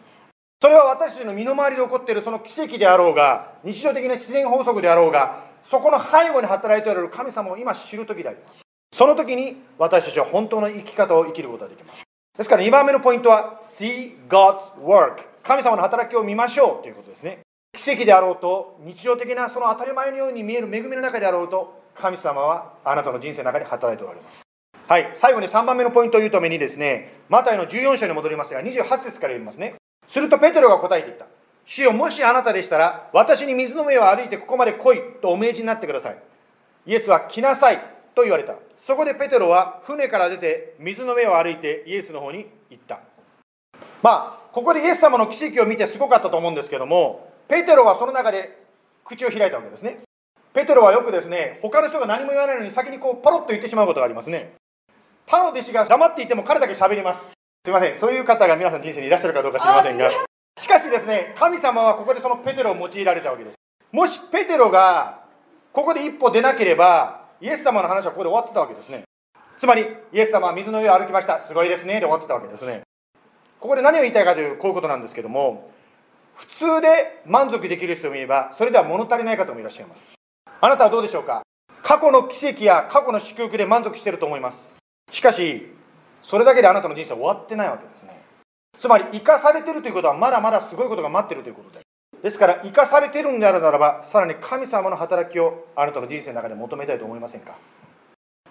[0.61, 8.61] それは私たちの身の回りで起こっているその奇跡であろうが日常的な自然法則であろうがそこの背後に働いておられる神様を今知る時であります
[8.93, 12.02] その時に私たちは本当の生き方を生きることができます。
[12.37, 17.39] ですから2番目のポイントは See God's work 神様の働きを見ましょうということですね。
[17.77, 24.41] 奇跡であろうと日常的なその当たり前のように見える恵みの中であろうと神様はあなたの人生の中で働いておられます。
[24.87, 25.11] はい。
[25.13, 29.75] 最後に3番目のポイントを言うためにですねマタイの14章に戻りますが28節から読みますね。
[30.07, 31.27] するとペテロが答えていった。
[31.65, 36.17] 主よ、もしあなたでしたら、私に水の上を歩いてここまで来いとお命じになってください。
[36.85, 37.92] イエスは来なさい。
[38.15, 38.55] と言われた。
[38.77, 42.99] そこでペテロは船から出て水の上を歩いてイエスの方に行った。
[44.01, 48.63] まあ、ここでイエス様の奇跡を見てすごかったと思うんですけども、ペテロはその中で
[49.05, 49.99] 口を開いたわけですね。
[50.53, 54.53] ペテロはよくですね、他の人が何も言わないのに先にこうパロッと言ってしまうことがありますね。
[55.25, 57.31] 他の弟子が黙っていても彼だけ喋ります。
[57.65, 60.11] すいません、そういう方が皆さん人生にいらっしゃるかどうか知りませんが、
[60.59, 63.55] しかしですね、神様はここでそのペテロを用いられたわけです。
[63.91, 65.23] もしペテロが
[65.71, 69.03] ここで一歩出なければ、イエス様の話はここで終わってたわけですね。
[69.59, 71.41] つまり、イエス様は水の上を歩きました。
[71.41, 71.95] すごいですね。
[71.95, 72.83] で終わってたわけですね。
[73.59, 75.69] ここで何を言いたいかという、こういうことなんですけども、
[76.35, 80.13] 普通で満足できる人もいれば、それでは物足りない方もいらっしゃいます。
[80.61, 81.43] あなたはどうでしょうか？
[81.83, 84.73] 過去の奇跡や過去の祝福で満足してると思います。
[85.11, 85.69] しかし、
[86.23, 88.17] それだけであなたの人生は終わってないわけですね
[88.79, 91.81] つまり生かされてるということはまだまだすごいことが待ってるということで
[92.21, 97.55] ですから生かされているのであるならばさらに神様の働きをあなたの人生の中で求めたいと思いませんか？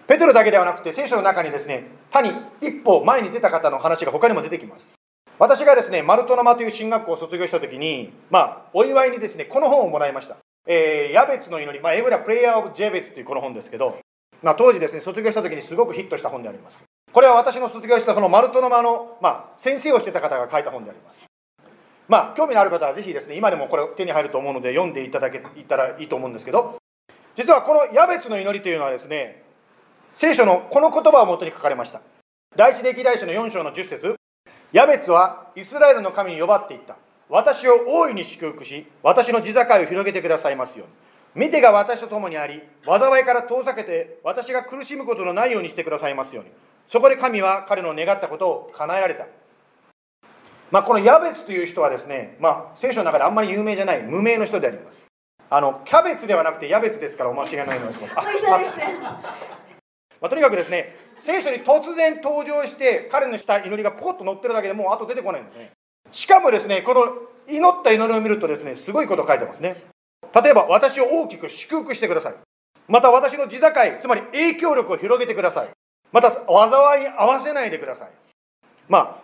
[0.06, 4.92] ペテロだけではなくて聖書の中にですね他に一歩前に出た方の話が他にも出てきます。
[5.38, 10.36] 私がですねマルトナマという進学校を卒業した時にまあお祝いにですねこの本をもらいました。
[10.66, 13.98] えー、ヤベツの祈り、まあ、英語ではプレイヤー・オブ・ジェベツというこの本ですけど、
[14.42, 16.84] まあ、当時ですね卒業した時にすごくヒットした本であります。
[17.12, 21.18] これは私の卒業したそのマルトノマの、まあ、先生をしてた方が書いた本であります。
[22.12, 26.76] まあ、興味のある方はぜひですね、今でもこれ手に入ると思うので読んでいただけたらいいと思うんですけど、
[27.36, 29.44] 実はこのヤベツの祈りというのはですね、
[30.14, 32.02] 聖書のこの言葉をもとに書かれました。
[32.54, 34.16] 第一歴代史の4章の10節
[34.74, 36.98] ヤベツはイスラエルの神に呼ばっていった。
[37.30, 41.46] 私を大いに祝福し、私の地境を広げてくださいますように。
[41.46, 46.50] 見てが私と共にあり、災いから遠ざけて、私が苦しむことのないようにしてくださいますように。
[46.88, 49.24] そこで神は彼の願ったことを叶えられた。
[50.72, 55.06] まあ、このヤベツという人はですね、まあ、聖書の中であんまり有名じゃない無名の人であります。
[55.50, 58.02] あのキャベツではなくてヤベツですからお間違いないのです。
[58.16, 59.20] ま
[60.22, 65.72] あ、とにかくですね、聖書に突然登場して彼のした祈りがポコッと載ってるだけでもう後出てこないんですね。
[66.10, 67.06] しかもですね、この
[67.46, 69.76] 祈った祈りを見るとですね、すごいこと書いてますね。
[70.42, 72.34] 例えば、私を大きく祝福してください。
[72.88, 73.68] また私の地境、
[74.00, 75.68] つまり影響力を広げてください。
[76.12, 78.10] また災いに合わせないでください
[78.88, 79.21] まあ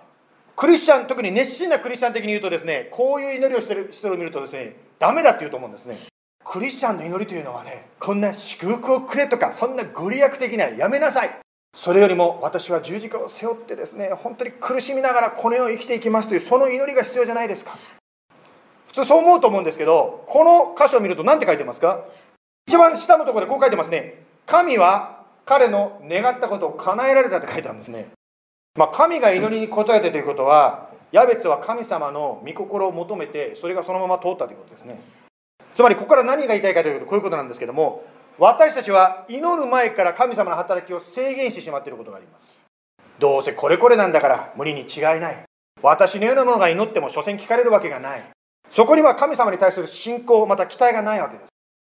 [0.59, 5.98] クリスチャン特に熱心なクリスチャン的に言うとですねこういう祈りをしてる人を見るとですねダメだって言うと思うんですね。
[6.44, 11.30] クリスチャンの祈りというのはねこんな祝福をくれとかそんなご利益的なやめなさい。
[11.76, 17.78] それよりも私は十字架を背負ってですね本当に苦しみながらこの世を生きていきますというその祈りが必要じゃないですか。
[18.88, 22.04] 普通そう思うと思うんですけどこの箇所を見ると何て書いてますか？
[22.66, 24.24] 一番下のところでこう書いてますね。
[24.44, 28.09] 神は彼の願ったことを叶えられたって書いてあるんですね。
[28.78, 35.00] まあ、神が祈りに応えてということは、ヤベツは神様の御心を求めて、それがそのまま通ったということですね。
[35.74, 38.04] つまり、ここから何が言いたいかというと、こういうことなんですけども、
[38.38, 42.46] 私たちは祈る前から神様の働きを制限してしまっていることがあります。
[43.18, 45.42] どうせこれこれなんだから無理に違いない。
[45.82, 48.22] 私のようなものが祈っても所詮聞かれるわけがない。
[48.70, 51.48] そこには神様に対する信仰、また期待がないわけです。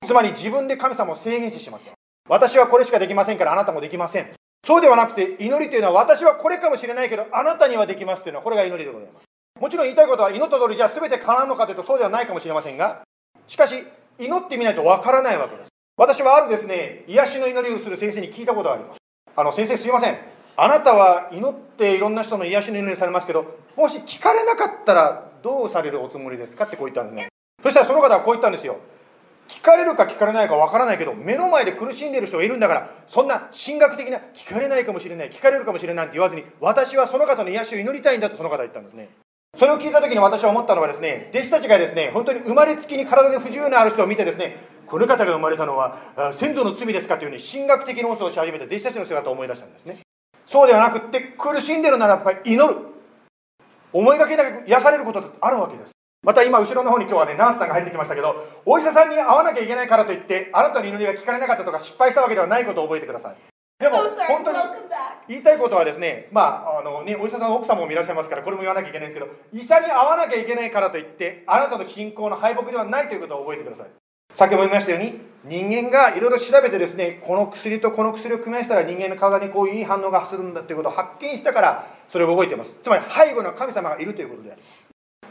[0.08, 1.92] つまり自分で神様を制限してしまった。
[2.30, 4.39] 私はこれしかできませんからあなたもできません。
[4.66, 9.24] そうではなくて祈りというのは私はこれかもしれないけどあなたにはできますというのはこれが祈りでございます。
[9.60, 13.02] もちろん言いたいことは祈った通りじゃあ全て叶うのかというとそうではないかもしれませんが、
[13.48, 13.84] しかし
[14.18, 15.70] 祈ってみないとわからないわけです。
[15.98, 18.98] 私はあるですね、癒しの祈りをする先生に聞いたことがあります。
[19.36, 20.18] あの先生すいません。
[20.56, 27.30] あなたは祈っていろんな人の癒しの祈りされますけど、もし聞かれなかったらどうされるおつもりですかってこう言ったんですね。
[27.64, 28.78] そしたらその方はこう言ったんですよ。
[29.50, 39.10] 聞かれるか聞かれないかわからないけど、目の前で苦しんでいる人がいるんだから、そんな神学的な聞かれないかもしれない、聞かれるかもしれないって言わずに、私はその方の癒しを祈りたいんだとその方は言ったんですね。
[39.58, 45.98] それを聞いた時に私は思ったのはですね、弟子たちがですね、本当に生まれつきに体に不自由なある人を見てですね、この方が生まれたのは
[46.38, 50.00] 先祖の罪ですかというふうに神学的論争をし始めた弟子たちの姿を思い出したんですね。
[50.46, 52.80] そうではなくって苦しんでるならやっぱり祈る。
[53.92, 55.92] 思いがけなく癒されることってあるわけです。
[56.22, 63.36] また今後ろの方に今日はねナースさんが入ってきましたけどお医者さんに会わなきゃいけないからといってあなたの祈りが聞かれなかったとか失敗したわけではないことを覚えてください。
[63.80, 63.96] でも
[64.28, 64.58] 本当に
[65.30, 73.88] 言いたいことはですねまああのねお医者さんの奥様もいらっしゃいますからこれも言わなきゃいけないんですけど医者に会わなきゃいけないからといってあなたの信仰の敗北ではないということを覚えてください。
[74.36, 82.76] 先ほども言いましたように人間がいろいろ調べてですねこの薬とこの薬を組み合わせたら人間の体にこういういい反応がするんだということを発見したからそれを覚えています。
[82.84, 84.79] つまり背後の神様がいるということであります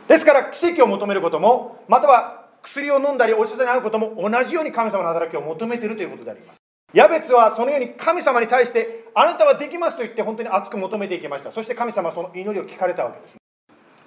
[0.08, 6.58] ですから奇跡を求めることもまたは薬を飲んだりお医者さんに会うことも同じように神様の働きを求めているということであります。
[6.94, 11.52] ヤベツはそのように神様に対してあなたはできますと言って本当に熱く求めていきました。
[11.52, 13.36] そして神様はその祈りを聞かれたわけです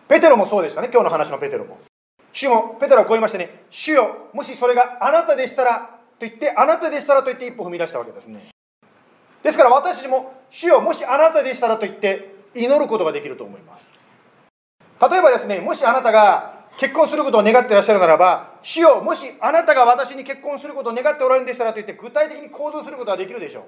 [0.10, 0.90] ペテロもそうでしたね。
[0.92, 1.80] 今日の話のペテロも。
[2.34, 3.64] 主もペテロはこう言いましたね。
[3.70, 8.50] 主よもしそれがあなたでしたらと言ってあなたでしたらと言って一歩踏み出したわけですね。
[9.44, 14.01] ですから私も主よもしあなたでしたらと言って祈ることができると思います。
[15.02, 23.64] 例えばですね、もしあなたが結婚することを願っていらっしゃるならば、主よ、もしあなたが私に結婚することを願っておられるんでしたらと言って、具体的に行動することができるでしょう。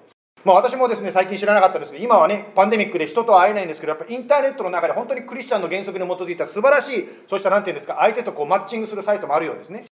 [0.46, 9.86] まあ、私もですね、最近知らなかったんですけど、今はね、パンデミックで人と会えないんですけど、やっぱインターネットの中で本当にクリスチャンの原則に基づいた素晴らしい、そうしたなんていうんですか、相手とこうマッチングするサイトもあるようですね。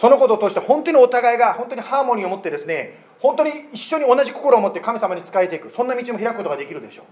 [0.00, 7.04] そのことを通して本当にお互いが本当にハーモニーを持ってですね、本当に一緒に同じ心を持って神様に仕えていく、そんな道も開くことができるでしょう。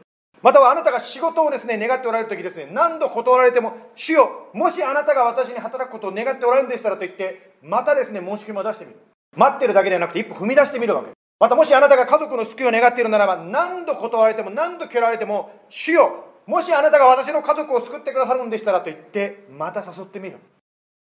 [0.44, 8.98] またはあなたが仕事をですね、願っておられる時ですね、何度断られても、主よ、もしあなたが私に働くことを願っておられるんでしたらと言って、またですね、申し込みを出してみる。
[9.34, 11.16] 待ってるだけではなくて、一歩踏み出してみるわけです。
[11.40, 16.12] またもしあなたが家族の救いを願っているならば、何度断られても、何度蹴られても、主よ、
[16.44, 20.36] もしあなたが私の家族を救ってくださるんでしたらと言って、また誘ってみる。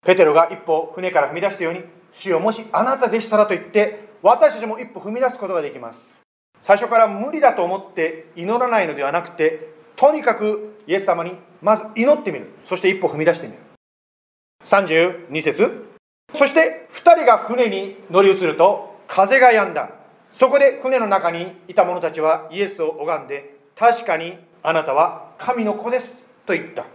[0.06, 6.17] ペテロが一歩船から踏み出したように、主よ、もしあなたでしたらと言って、私たちも一歩踏み出すことができます。
[6.62, 12.50] 最初から無理だと思って祈らないのではなくてとにかくイエス様にまず祈ってみる。
[12.66, 13.58] そして一歩踏み出してみる。
[14.64, 15.86] 32節。
[16.34, 19.90] そして2人が船に乗り移ると風が止んだ。
[20.30, 26.24] そこで船の中にいた者たちはイエスを拝んで確かにあなたは神の子です。
[26.46, 26.86] と言った。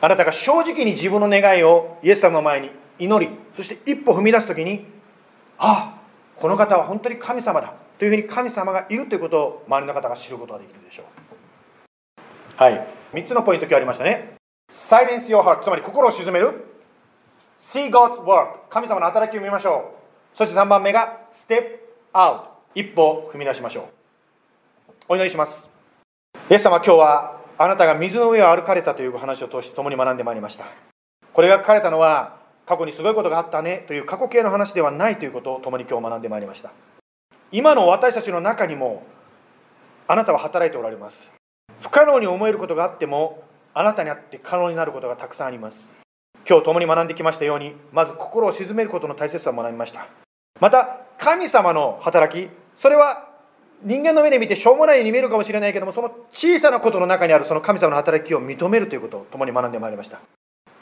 [0.00, 4.86] あなたが正直に自分の願いをイエス様の前に祈りそして一歩踏み出す時に
[5.58, 6.00] ああ
[6.36, 7.74] この方は本当に神様だ。
[7.98, 11.06] というふうに神様がいるということを周りの方が知ることができるでしょう。
[12.56, 12.86] はい。
[13.12, 14.34] 3つのポイント今日ありましたね。
[14.70, 16.66] Silence your heart つまり心を鎮める。
[17.60, 19.94] See God's work 神様の働きを見ましょ
[20.34, 20.36] う。
[20.36, 21.78] そして3番目が Step
[22.12, 22.42] out
[22.74, 23.84] 一歩踏み出しましょう。
[25.08, 25.68] お祈りします。
[26.50, 30.66] イエス様今日はあなたが水の上を歩かれたという話を通して共に学んでまいりました。
[31.32, 36.70] これが書かれたのは過去にすごいことがあったねという過去形の話ではないということを共に今日学んでまいりました。
[37.50, 39.04] 今の私たちの中にも
[40.06, 41.30] あなたは働いておられます。
[41.80, 43.42] 不可能に思えることがあっても
[43.72, 45.88] あなたにあって可能になることがたくさんあります。
[46.48, 50.06] 今日共に学んできましたようにまず心を鎮めることの大切さを学びました。
[50.60, 53.28] また神様の働きそれは
[53.82, 60.20] 人間の目で見てしょうもないように見えるかもしれないけどもその小さなことの中にあるその神様の働きを認めるということを共に学んでまいりました。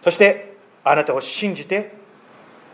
[0.03, 1.93] そしてあなたを信じて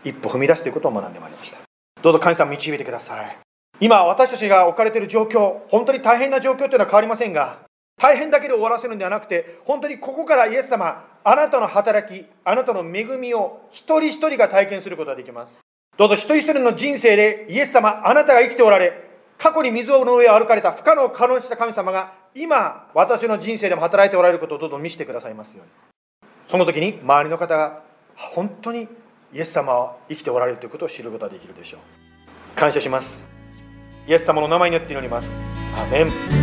[0.03, 1.57] 一歩踏み出すということを学んでまいりました。
[2.01, 3.37] どうぞ神様導いてください。
[3.79, 7.59] 今私たちが置かれている状況本当に大変な状況というのは変わりませんが
[7.97, 15.51] 大変だけで終わらせるんではなくて本当にここからイエス様あなたの働きあなたの恵みを一人一人が体験することができます。
[15.97, 18.93] どうぞ一人一人の人生でイエス様あなたが生きておられ
[19.37, 25.71] 過去に水の上を歩かれた不可能を可能にした神様が今私の人生でも働いておられることをどうぞ見せてくださいますように。
[26.47, 27.83] その時に周りの方が
[28.15, 28.87] 本当に
[29.33, 31.79] イエス様は生きておられるということを知ることができるでしょう。
[32.55, 33.32] 感謝します。
[34.07, 35.29] イエス様の名前によって祈ります。
[35.77, 36.42] アメン。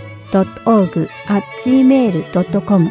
[0.31, 2.89] heart.and.org.gmail.com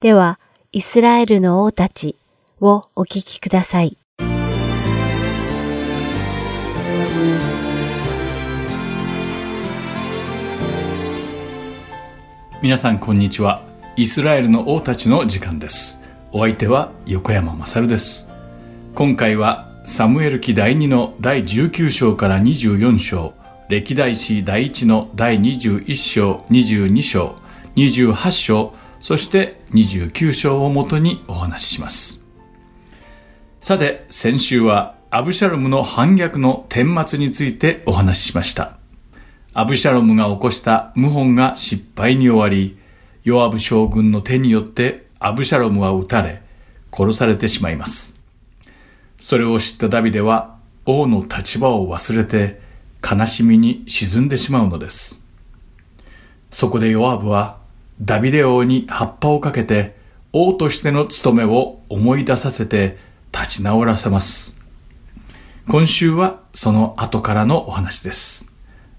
[0.00, 0.38] では、
[0.72, 2.14] イスラエルの王たち
[2.60, 3.96] をお聞きください。
[12.62, 13.62] 皆さんこんにちは。
[13.96, 16.02] イスラエルの王たちの時間です。
[16.32, 18.32] お相手は横山まさるです。
[18.94, 23.34] 今回はサムエル記第2の第19章から24章、
[23.68, 27.36] 歴代史第1の第21章、22章、
[27.76, 32.24] 28章、そして29章をもとにお話しします。
[33.60, 38.75] さて、先週はアブシャロムの反逆の顛末についてお話ししました。
[39.58, 42.76] アブシャロムが起こした謀反が失敗に終わり、
[43.24, 46.42] ヨアブ将軍の手によってアブシャロムは撃たれ、
[46.92, 48.20] 殺されてしまいます。
[49.18, 52.60] それを知ったダビデは王の立場を忘れて
[53.02, 55.24] 悲しみに沈んでしまうのです。
[56.50, 57.56] そこでヨアブは
[57.98, 59.96] ダビデ王に葉っぱをかけて
[60.34, 62.98] 王としての務めを思い出させて
[63.32, 64.60] 立ち直らせます。
[65.66, 68.45] 今週はその後からのお話です。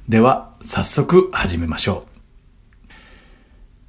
[0.09, 2.91] では早速始めましょう。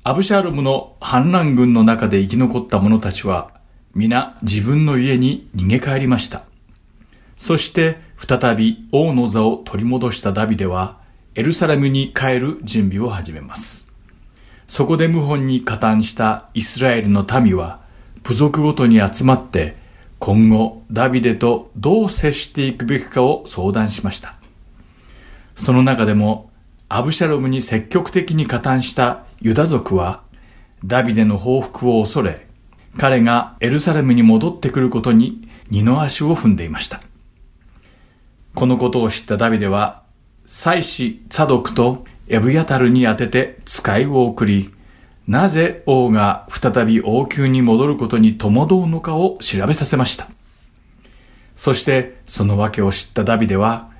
[0.02, 3.52] アブシャールムの反乱軍の中で生き残った者たちは、
[3.94, 6.42] 皆自分の家に逃げ帰りました。
[7.36, 10.98] そして再び王の座を取り戻したダビデは、
[11.36, 13.92] エルサレムに帰る準備を始めます。
[14.66, 17.80] そこで謀反に加担したイスラエルの民は、
[18.24, 19.76] 部族ごとに集まって、
[20.18, 24.37] 今後ダビデとどう接していくべきかを相談しました。
[25.58, 26.50] その中でも
[26.88, 30.22] アブシャロムに積極的に加担したユダ族は
[30.84, 32.46] ダビデの報復を恐れ、
[32.96, 37.00] 彼がエルサレムに戻ってくることに二の足を踏んでいました。
[38.54, 40.02] このことを知ったダビデは、
[40.46, 44.72] 祭司サドクとエブヤタルに宛てて使いを送り、
[45.26, 50.28] なぜ王が再び王宮に戻ることに戸惑うのかを調べさせました。
[51.56, 53.90] そしてその訳を知ったダビデは、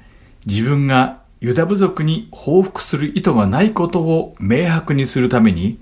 [0.47, 5.79] 自分がユダ部族に報復する意図がないことを明白にするために、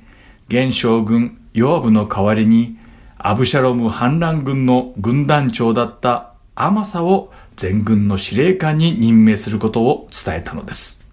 [0.48, 2.76] 現将軍ヨアブの代わりに、
[3.16, 11.06] アブシャロム反乱軍の軍団長だったアマサを全軍の司令官に任命することを伝えたのです。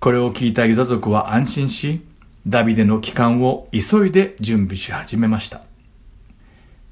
[0.00, 2.02] これを聞いたユダ族は安心し、
[2.46, 5.62] ダビデの帰還を急いで準備し始めました。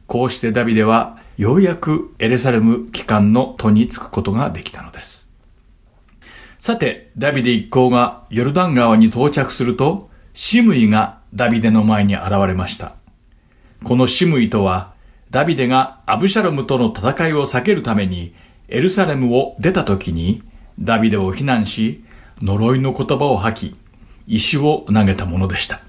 [0.07, 5.20] こうしてダビデはようやくエレサレム帰還の途に着くことができたのです。
[6.61, 12.97] さて、ダビデ一行がヨルダン川に到着すると、シムイがダビデの前に現れました。
[13.83, 14.93] このシムイとは、
[15.31, 18.35] ダビデがアブシャロムとの戦いを避けるために
[18.69, 20.43] エルサレムを出た時に
[20.79, 22.05] ダビデを非難し、
[22.43, 23.77] 呪いの言葉を吐き、
[24.27, 25.81] 石を投げたものでした。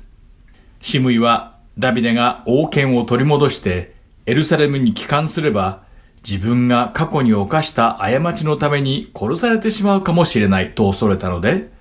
[0.82, 3.93] シムイはダビデが王権を取り戻して
[4.26, 5.84] エルサレムに帰還すれば
[6.28, 11.72] 自分が過去に犯した過ちのために殺されてしまうかもしれないと恐れたので、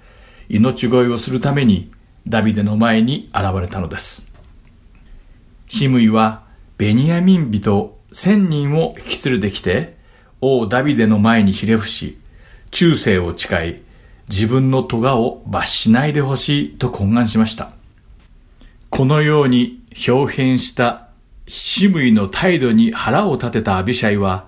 [0.49, 1.91] 命乞いをするために
[2.27, 4.33] ダビデの前に現れたのです。
[5.69, 6.43] シムイは
[6.79, 9.97] ベニヤミン人千人を引き連れてきて、
[10.41, 12.19] 王ダビデの前にひれ伏し、
[12.71, 13.83] 忠誠を誓い、
[14.29, 17.73] 自分の咎を罰しないでほしいと懇願しました。
[18.89, 21.10] このように表変した
[21.53, 24.47] シムイの態度に腹を立てたアビシャイは、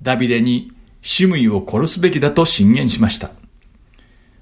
[0.00, 0.72] ダビデに
[1.02, 3.30] シムイを殺すべきだと進言しました。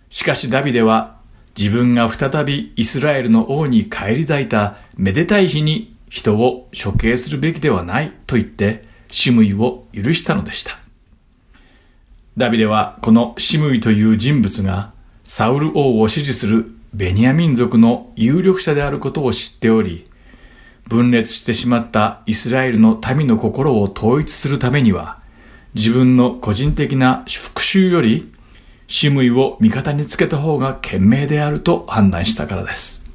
[0.08, 1.16] しかしダビデは
[1.58, 10.78] 自分が再びイスラエルの王に返り咲いためでたい日に人を処刑するべきではないと言ってシムイを許したのでした。
[12.36, 14.92] ダビデはこのシムイという人物が
[15.24, 20.06] サウル王を支持するベニヤ民族の有力者であることを知っており、
[20.86, 25.18] 分裂してしまったイスラエルの民の心を統一するためには、
[25.74, 28.32] 自分の個人的な復讐より、
[28.86, 33.10] シムイを味方につけた方が賢明であると判断したからです。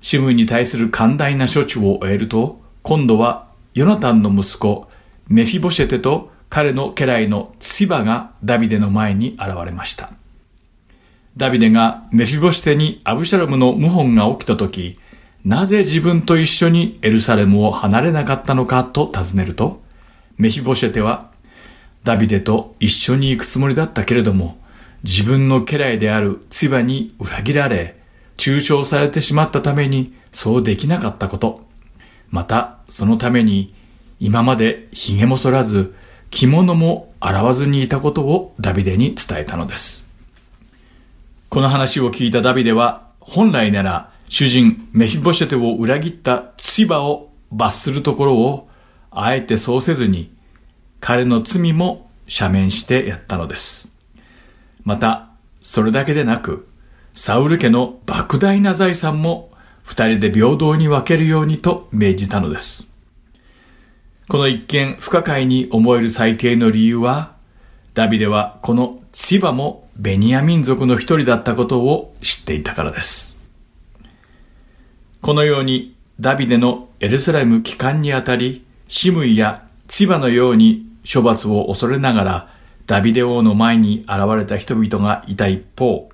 [0.00, 4.88] シムイに対する寛大な処置を終えると、今度はヨナタンの息子、
[5.28, 10.12] メフィボシェテと彼の家来のツバがダビデの前に現れました。
[11.36, 14.98] ダビデがメフィボシテにアブシャラムの謀反が起きた時、
[15.44, 19.80] なぜ自分と一緒にエルサレムを離れなかったのかと尋ねると、
[20.36, 21.30] メフィボシェテは、
[22.04, 24.58] ダビデと一緒に行くつもりだったけれども、
[25.04, 27.96] 自分の家来であるツバに裏切られ、
[28.36, 31.66] 中傷されてしまったためにそうできなかったこと、
[32.30, 33.74] またそのために
[34.20, 35.94] 今まで髭も剃らず、
[36.30, 40.08] 着物も洗わずにいたことをダビデに伝えたのです。
[41.48, 48.68] この話を聞いたダビデは、本来なら主人メヒボシェテを裏切ったツバを罰するところを、
[49.10, 50.30] あえてそうせずに、
[51.00, 53.92] 彼の罪も赦免してやったのです。
[54.84, 55.30] また、
[55.62, 56.68] それだけでなく、
[57.14, 59.50] サウル家の莫大な財産も
[59.82, 62.88] 二人で平等に分けるようにと命じたのです。
[64.28, 67.34] この一見不可解に思える最低の理由は、
[67.94, 73.37] ダビデはこのツバもベニヤ民族の一人だったことを知っていたからです。
[75.20, 82.48] このようにダビデのエルサレム帰還にあたり、シムイや千葉のように処罰を恐れながら
[82.86, 86.08] ダビデ王の前に現れた人々がいた一方、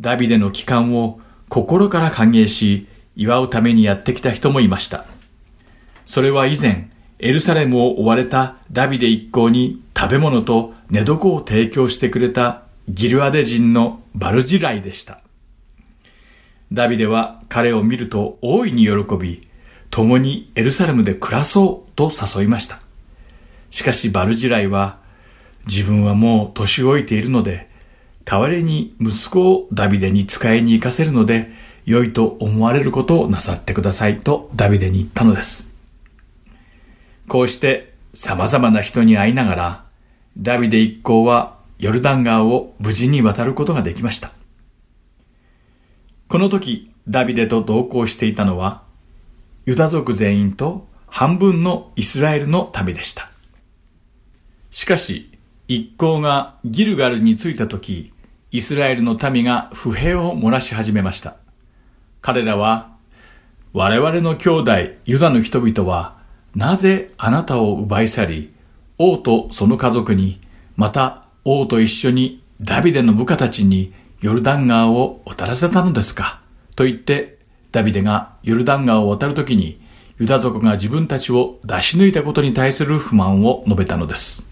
[0.00, 2.86] ダビデの帰還を心から歓迎し、
[3.16, 5.04] 祝うためにやってきた人もいました。
[6.06, 15.20] それは以前、エルサレムを追われたダビデ一行に食べ物と寝床を提供してくれたギルアデ人のバルジライでした。
[16.72, 19.48] ダビデは彼を見ると大いに喜び、
[19.90, 22.80] 共にエルサレムで暮らそうと誘いました。
[23.70, 24.98] しかしバルジライは、
[25.66, 27.68] 自分はもう年老いているので、
[28.24, 31.50] 代わりに息子をダビデに使いに行かせるので、
[31.86, 35.74] 良いと思われることをなさってくださいとダビデに言ったのです。
[37.28, 39.84] こうして様々な人に会いながら、
[40.36, 44.32] ダビデ一行はヨルダン川を無事に渡ることができました。
[46.28, 48.82] この時、ダビデと同行していたのは、
[49.64, 53.30] ユダ族全員と半分のイスラエルの民でした。
[54.70, 55.30] しかし、
[55.68, 58.12] 一行がギルガルに着いた時、
[58.50, 61.36] イスラエルの民が不平を漏らし始めました。
[62.20, 62.90] 彼らは、
[63.72, 64.72] 我々の兄弟
[65.06, 66.18] ユダの人々は、
[66.54, 68.52] なぜあなたを奪い去り、
[68.98, 70.40] 王とその家族に、
[70.76, 76.40] また王と一緒にダビデの部下たちにヨルダン川を渡らせたのですか？
[76.74, 77.38] と言って、
[77.70, 79.80] ダビデがヨルダン川を渡るときに、
[80.18, 84.50] ユダ族が自分たちを出し抜いたことに対する不満を述べたのです。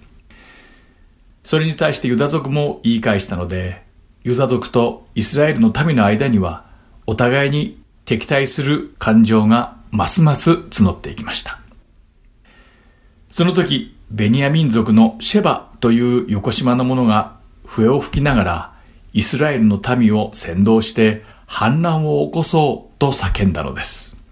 [1.43, 3.83] それに対してユダ族も言い返したので、
[4.23, 6.67] ユダ族とイスラエルの民の間には、
[7.07, 11.59] お互いに敵対する感情がますます募っていきました。
[13.29, 18.76] その時、ベニヤ民族のシェバという横島の者が笛を吹きながら
[19.17, 24.23] イスラエルの民を先導して反乱を起こそうと叫んだのです。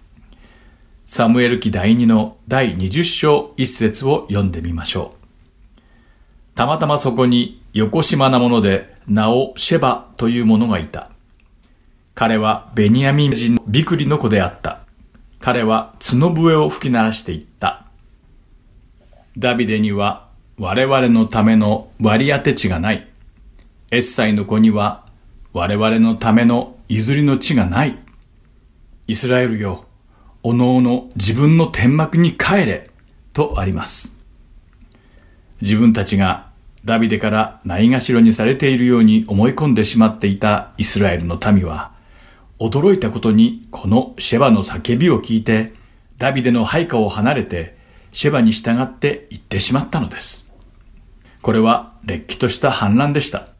[1.07, 5.77] サムエル記第2の第20章一節を読んでみましょう。
[6.55, 11.11] たまたまそこに横島なもので名をシェバという者がいた。
[12.15, 14.81] 彼はベニヤミン人のビクリの子であった。
[15.41, 17.87] 彼は角笛を吹き鳴らしていった。
[19.39, 20.29] ダビデには
[20.59, 23.09] 我々のための割り当て地がない。
[23.95, 25.07] エッサイの子には
[25.53, 27.97] 我々のための譲りの地がない。
[29.07, 29.85] イスラエルよ、
[30.43, 32.91] おのおの自分の天幕に帰れ、
[33.33, 34.21] とあります。
[35.61, 36.51] 自分たちが
[36.85, 41.93] ダビデからないがしろにされているように思い込んでしまっていたイスラエルの民は、
[42.59, 45.73] 驚いたことにこのシェバの叫びを聞いて、
[46.19, 47.77] ダビデの配下を離れて
[48.11, 50.53] シェバに従って行ってしまったのです。
[51.43, 53.54] これは劣気とした反乱でした。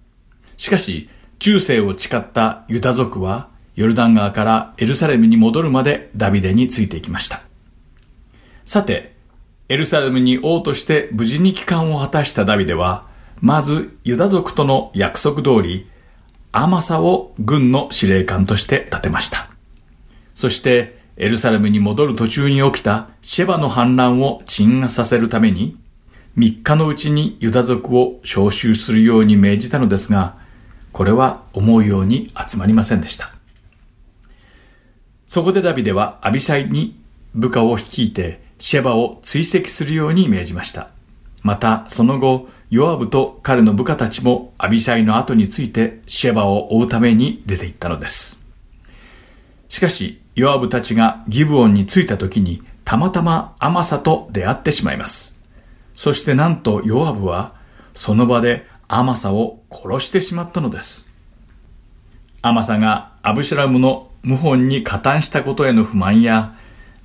[0.57, 7.43] しかし、中世を誓ったユダ族は、ヨルダン川からエルサレムに戻るまでダビデについていきました。
[8.65, 9.15] さて、
[9.69, 13.09] エルサレムに王として無事に帰還を果たしたダビデは、
[13.41, 15.89] まずユダ族との約束通り、
[16.53, 19.51] アマサを軍の司令官として立てました。
[20.35, 25.77] そして、エルサレムに戻る途中に起きたシェバの反乱を鎮圧させるために、
[26.39, 30.44] 3日のうちにユダ族を召集するように命じたのですが、
[30.95, 33.33] これは思うように集まりませんでした。
[35.27, 37.03] そこでダビデはアビシャイに
[37.35, 40.91] 部下を率いてシェバを追跡するように命じました。
[41.43, 48.45] またその後、ヨアブと彼の部下たちもアビシャイの後についてシェバを追うために出て行ったのです。
[49.69, 55.43] しかし、ヨアブたちがギブオンに着いた時にたまたまアマサと出会ってしまいます。
[55.97, 57.57] そしてなんとヨアブは
[57.95, 61.13] その場でアマサを殺してしまったのです。
[62.43, 66.57] アマサがアブシャラムの謀反に加担したことへの不満や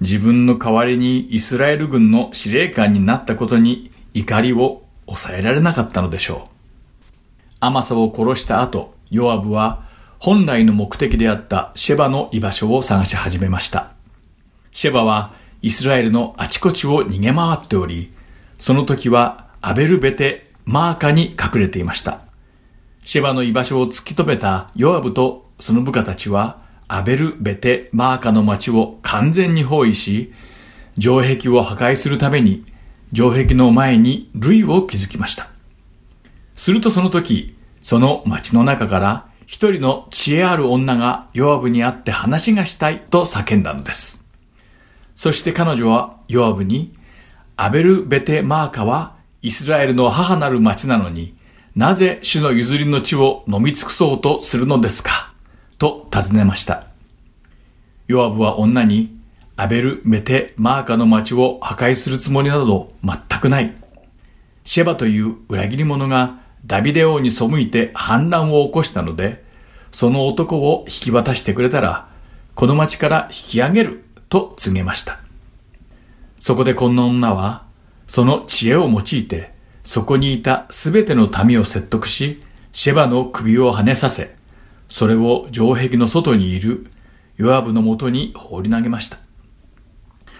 [0.01, 6.49] 自分の代わりにイスラエル軍の司令官になったことに怒りを抑えられなかったのでしょう。
[7.59, 9.83] アマサを殺した後、ヨアブは
[10.19, 13.91] 本来の目的であったシェバの居場所を探し始めました。
[14.71, 18.13] シェバはイスラエルのあちこちを逃げ回っており、
[18.57, 22.19] その時はアベルベテ・マーカに隠れていました。
[23.03, 30.31] シェバの居場所を突き止めたヨアブとその部下たちはアベルベテ・マーカの町を完全に包囲し、
[30.99, 32.65] 城壁を破壊するために
[33.15, 35.47] 城壁の前に類を築きました。
[36.53, 44.23] するとその時、その町の中から一人の知恵ある女がヨアブに会って話がしたいと叫んだのです。
[45.15, 46.93] そして彼女はヨアブに、
[47.57, 51.37] アベル・ベテ・マーカはイスラエルの母なる町なのに
[51.75, 55.33] なぜ主の譲りの地を飲み尽くそうとするのですか？
[55.77, 56.87] と尋ねました。
[58.07, 59.17] ヨアブは女に、
[59.55, 63.73] アベル・メテ・マーカの町を破壊するつもりなど全くない。
[64.65, 69.43] シェバという裏切り者がダビデ王に背いて反乱を起こしたので、
[69.91, 72.09] その男を引き渡してくれたら、
[72.55, 75.19] この町から引き上げると告げました。
[76.39, 77.63] そこでこの女は、
[78.09, 79.53] その知恵を用いて、
[79.83, 82.41] そこにいたすべての民を説得し、
[82.71, 84.35] シェバの首を跳ねさせ、
[84.89, 86.87] それを城壁の外にいる
[87.37, 89.19] ヨアブのもとに放り投げました。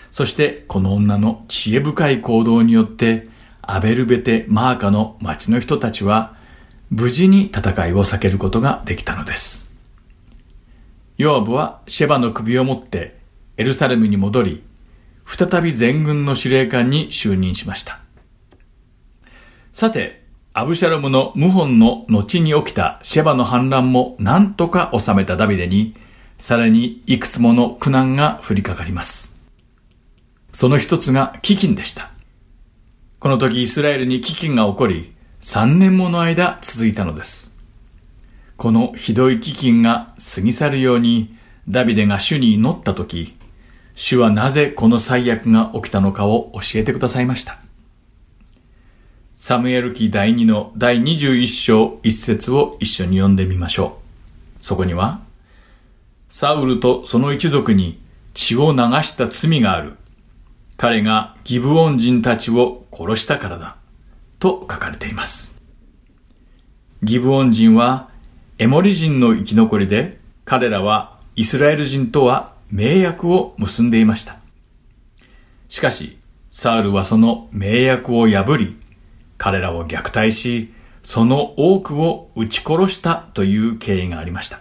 [0.10, 3.26] そしてこの女の知恵深い行動によって
[3.62, 6.36] アベルベテ・マーカの町の人たちは
[6.90, 9.70] 無事に戦いを避けることができたのです。
[11.18, 13.20] ヨアブはシェバの首を持って
[13.58, 14.64] エルサレムに戻り、
[15.30, 18.00] 再び全軍の司令官に就任しました。
[19.72, 25.96] さて、アブシャロムの謀反の後に起きたシェバの反乱も何とか収めたダビデに、
[26.40, 29.40] さらにいくつもの苦難が降りかかります。
[30.52, 32.10] その一つが飢饉でした。
[33.20, 37.56] この時イスラエルに飢饉が起こり、3年もの間続いたのです。
[38.58, 41.38] このひどい飢饉が過ぎ去るように、
[41.70, 43.36] ダビデが主に祈った時、
[44.02, 47.58] 主はなぜこの最悪が起きたのかを教えてくださいました。
[49.36, 54.00] サムエル記第2の第21章1節を一緒に読んでみましょ
[54.62, 54.64] う。
[54.64, 55.20] そこには、
[56.30, 58.00] サウルとその一族に
[58.34, 59.98] 血を流した罪がある。
[60.78, 63.76] 彼がギブオン人たちを殺したからだ。
[64.40, 65.62] と書かれています。
[67.04, 68.10] ギブオン人は
[68.60, 74.38] エモリ人の生き残りで、彼らはイスラエル人とは盟約を結んでいました。
[75.68, 76.20] しかし、
[76.52, 78.78] サウルはその盟約を破り、
[79.38, 84.60] 彼らを虐待し、その多くを撃ち殺したという経緯がありました。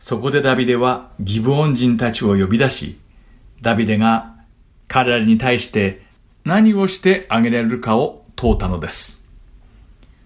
[0.00, 2.98] そこでダビデはギブオン人たちを呼び出し、
[3.60, 4.34] ダビデが
[4.88, 6.02] 彼らに対して
[6.44, 9.26] 何をしてあげられるかを問うたのです。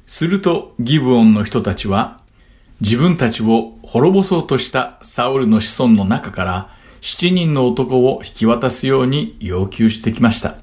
[0.06, 2.21] するとギブオンの人たちは
[2.82, 6.68] 自分たちを滅ぼそうとしたサウルの子孫の中から
[7.00, 10.56] 7人の男を引き渡すように要求してきました。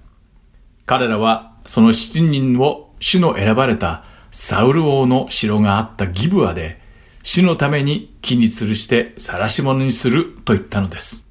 [0.85, 6.81] 彼らはその7人を主の選ばれたサウル王の城があったギブアで
[7.23, 11.29] 主のために木に吊るして晒し者にすると言ったのです。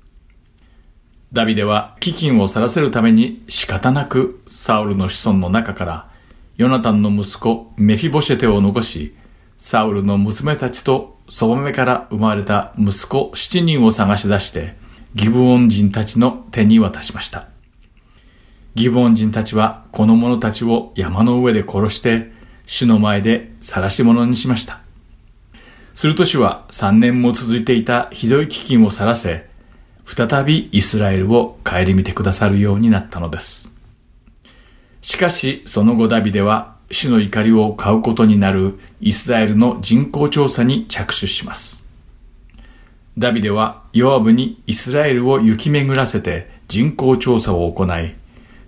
[1.35, 6.11] ダビデは飢饉を去らせるために仕方なくサウルの子孫の中から
[6.57, 9.15] ヨナタンの息子メフィボシェテを残し、
[9.59, 14.77] サウルの娘たちとそばめから生まれた息子7人を探し出して、
[15.15, 17.49] ギブオン人たちの手に渡しました。
[18.77, 22.33] ギブオン人たちはこの者たちを山の上で殺して、
[22.67, 24.79] 主の前で晒し者にしました。
[25.93, 29.49] すると主は3年も続いていたひどい飢饉を去らせ、
[30.05, 33.73] 再びイスラエルを顧みてくださるようになったのです。
[35.03, 41.89] しかし、その後ダビデは、主の怒りを買うことになるイスラエルの人口調査に着手します。
[43.19, 48.15] ダビデはヨアブにイスラエルを行き巡らせて人口調査を行い、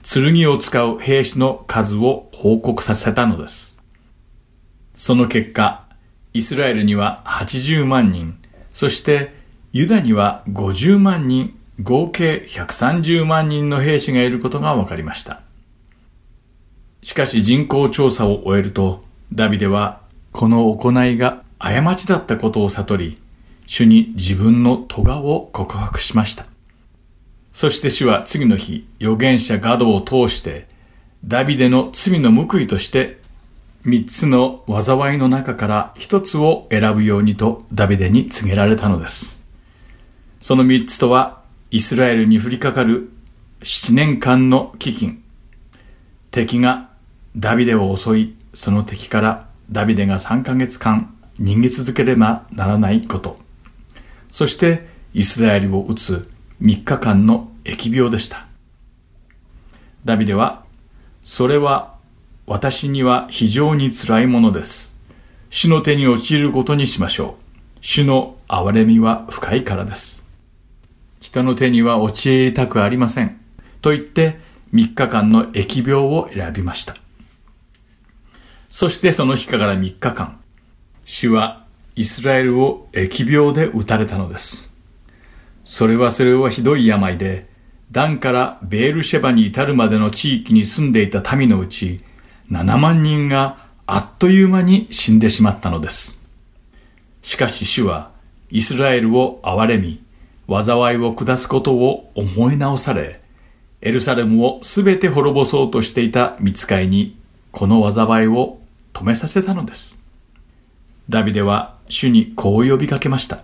[0.02, 3.80] 剣を使う兵士の数を報告させたのです。
[4.94, 5.86] その結果、
[6.32, 8.38] イスラエルには80万人、
[8.72, 9.34] そして
[9.72, 15.42] ユダには50万人、合計130万人の兵士がいることが分かりました。
[17.02, 23.18] しかし人口調査を終えると、ダビデはこの行いが過ちだったことを悟り、
[23.66, 26.46] 主に自分の咎を告白しました。
[27.52, 30.66] そして主は次の日、預言者ガドを通して、
[31.24, 33.18] ダビデの罪の報いとして、
[33.84, 39.44] 三つの災いの中から一つを選ぶようにとダビデに告げられたのです。
[40.40, 41.40] その三つとは、
[41.70, 43.10] イスラエルに降りかかる
[43.62, 45.16] 七年間の飢饉。
[46.30, 46.89] 敵が
[47.36, 53.38] ダビデを襲い、その敵からダビデが三ヶ月間逃げ続ければならないこと。
[54.28, 56.30] そしてイスラエルを撃つ
[56.62, 58.46] 3日間の疫病でした。
[60.04, 60.64] ダビデは、
[61.22, 61.94] それは
[62.46, 64.96] 私には非常に辛いものです。
[65.50, 67.78] 主の手に陥ることにしましょう。
[67.80, 70.28] 主の憐れみは深いからです。
[71.20, 73.40] 人の手には陥りたくありません。
[73.82, 74.38] と言って
[74.74, 76.96] 3日間の疫病を選びました。
[78.70, 80.40] そしてその日から3日間、
[81.04, 81.64] 主は
[81.96, 84.72] イスラエルを疫病で撃たれたのです。
[85.64, 87.48] それはそれはひどい病で、
[87.90, 92.00] ダンからベールシェバに至るまでの地域に住んでいた民のうち、
[92.52, 96.22] 7万人があっという間に死んでしまったのです。
[97.22, 98.12] しかし主は、
[98.50, 100.00] イスラエルを憐れみ、
[100.48, 103.20] 災いを下すことを思い直され、
[103.82, 107.18] エルサレムをすべて滅ぼそうとしていた見つかいに、
[107.50, 108.59] この災いを
[108.92, 110.00] 止めさせたのです。
[111.08, 113.40] ダビデは主にこう呼びかけました。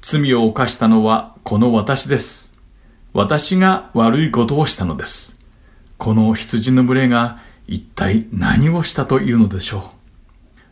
[0.00, 2.58] 罪を犯したのはこの私です。
[3.12, 5.38] 私が悪いことをしたのです。
[5.98, 9.82] この羊の群れが一体何をしたというのでしょう。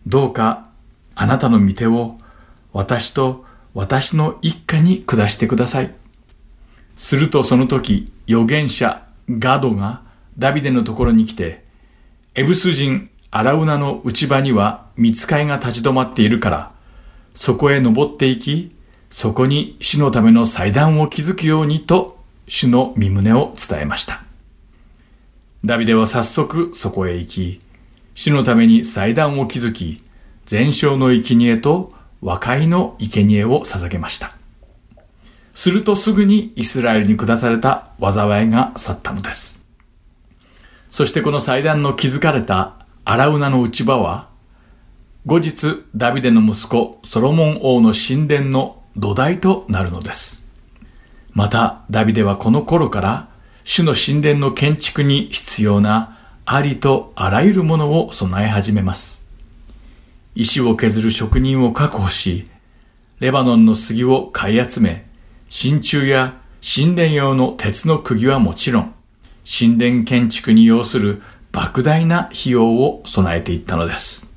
[0.06, 0.68] どうか
[1.14, 2.16] あなたの御手を
[2.72, 3.44] 私と
[3.74, 5.94] 私の一家に下してください。
[6.96, 10.02] するとその時、預言者ガドが
[10.38, 11.61] ダビデのところに来て、
[12.34, 16.72] エブス人アラウナの内場には見つかいが立ち止まっているから、
[17.34, 18.74] そこへ登っていき、
[19.10, 24.22] そこに死のための祭壇を築くようにと、主の身旨を伝えました。
[25.62, 27.60] ダビデは早速そこへ行き、
[28.14, 30.02] 主のために祭壇を築き、
[30.46, 31.92] 全焼の生贄と
[32.22, 34.34] 和解の生贄を捧げました。
[35.52, 39.61] するとすぐにイスラエルに下された災いが去ったのです。
[40.92, 42.74] そしてこの祭壇の築かれた
[43.06, 44.28] アラウナの内場は、
[45.24, 50.46] 後日ダビデの息子ソロモン王の神殿の土台となるのです。
[51.32, 53.30] またダビデはこの頃から
[53.64, 59.26] 主の神殿の建築に必要なありとあらゆるものを備え始めます。
[60.34, 62.50] 石を削る職人を確保し、
[63.18, 65.08] レバノンの杉を買い集め、
[65.48, 68.94] 真鍮や神殿用の鉄の釘はもちろん、
[69.44, 74.32] 神殿建築に要する莫大な費用を備えていったのです。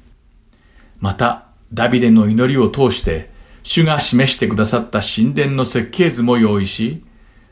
[0.99, 3.29] また、ダビデの祈りを通して、
[3.63, 7.03] 主が示してくださった神殿の設計図も用意し、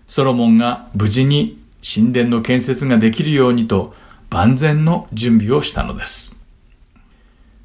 [0.07, 3.93] ソロモンが無事に神殿の建設ができるようにと
[4.29, 6.41] 万全の準備をしたのです。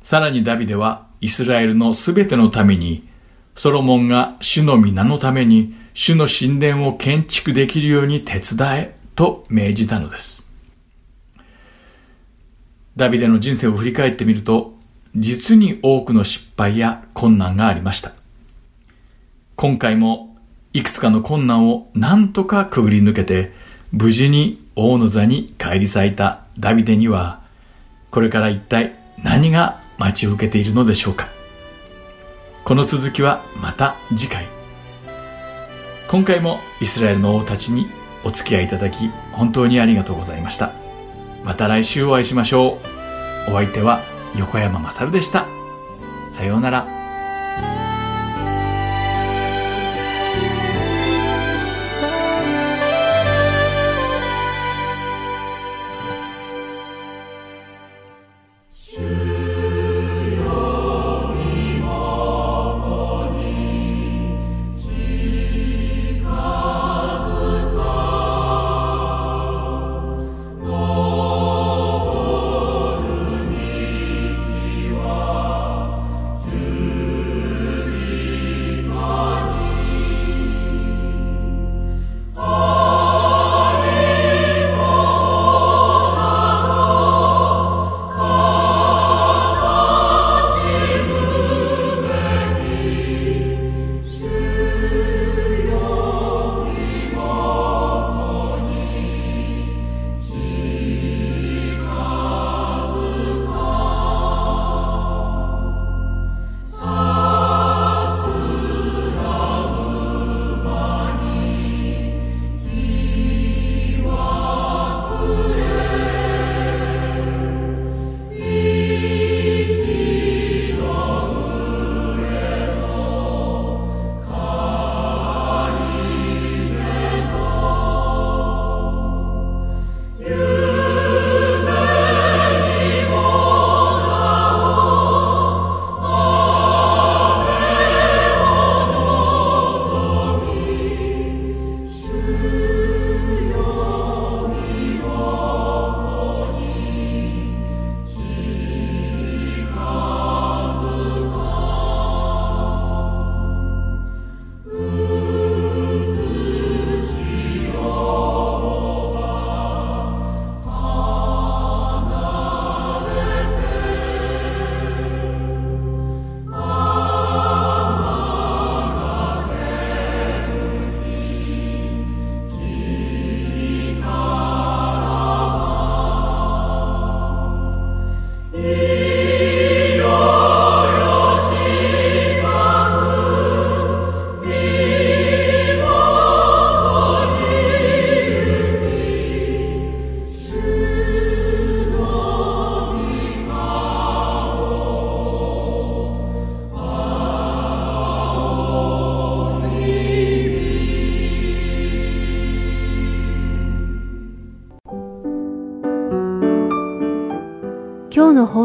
[0.03, 3.07] さらにダビデはイスラエルのすべてのために
[3.55, 10.49] ソロモンが主の皆のために主の神殿を建築できるように手伝えと命じたのです。
[12.97, 14.75] ダビデの人生を振り返ってみると、
[15.17, 18.13] 実に多くの失敗や困難がありました。
[19.57, 20.37] 今回も
[20.73, 23.53] いくつかの困難を何とかくぐり抜けて、
[23.91, 27.41] 無事に王の座に返り咲いたダビデには、
[28.13, 31.29] これから一体何が待ち受けているのでしょうか。
[32.63, 34.47] この続きはまた次回。
[36.07, 40.73] 今回もイスラエルの王たちにお付き合いいただき本当にありがとうございました。
[41.45, 42.79] また来週お会いしましょ
[43.49, 43.53] う。
[43.53, 44.03] お相手は
[44.37, 45.47] 横山まさるでした。
[46.31, 46.98] さようなら。